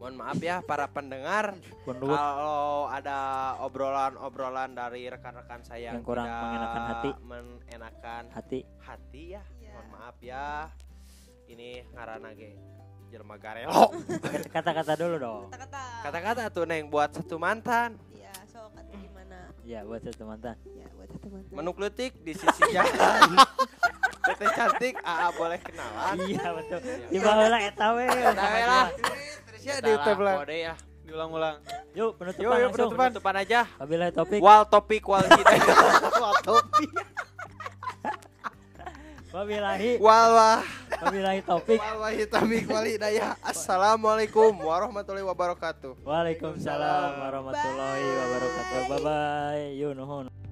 [0.00, 1.52] Mohon maaf ya para pendengar.
[1.84, 3.18] Kalau ada
[3.60, 7.10] obrolan-obrolan dari rekan-rekan saya Yang kurang tidak mengenakan hati.
[7.22, 8.60] mengenakan Hati.
[8.80, 9.42] hati ya.
[9.54, 9.70] Iya.
[9.70, 10.46] Mohon maaf ya.
[11.44, 12.56] Ini ngaranna ge
[13.12, 13.92] jelema garelo.
[14.56, 15.42] Kata-kata dulu dong.
[15.52, 15.82] Kata-kata.
[16.02, 18.00] Kata-kata tuh neng buat satu mantan.
[19.64, 20.56] Ya buat satu mantan.
[20.76, 21.52] Ya, buat satu mantan.
[21.56, 23.32] Menu kletik di sisi jalan.
[24.24, 26.16] Teteh cantik, AA boleh kenalan.
[26.20, 26.78] Iya betul.
[27.08, 28.04] Tiba heula eta we.
[28.04, 28.86] Nah, lah.
[29.60, 30.28] Ya, Kita di lah, tabel.
[30.36, 30.74] kode ya.
[31.04, 31.56] Diulang-ulang.
[31.92, 32.72] Yuk penutupan Yuk, yuk, langsung.
[32.72, 33.08] penutupan.
[33.12, 33.60] Penutupan aja.
[33.76, 34.40] Wabillahi topik.
[34.40, 35.76] Wal topik wal hidayah.
[36.24, 36.90] wal topik.
[39.32, 39.90] Wabillahi.
[40.00, 40.60] Wal wah.
[41.02, 41.80] Wabillahi topik.
[41.80, 43.34] Wal wahitami wal hidayah.
[43.42, 45.98] Assalamualaikum warahmatullahi wabarakatuh.
[46.06, 48.80] Waalaikumsalam warahmatullahi wabarakatuh.
[48.86, 49.64] Bye bye.
[49.74, 50.43] Yuk nuhun.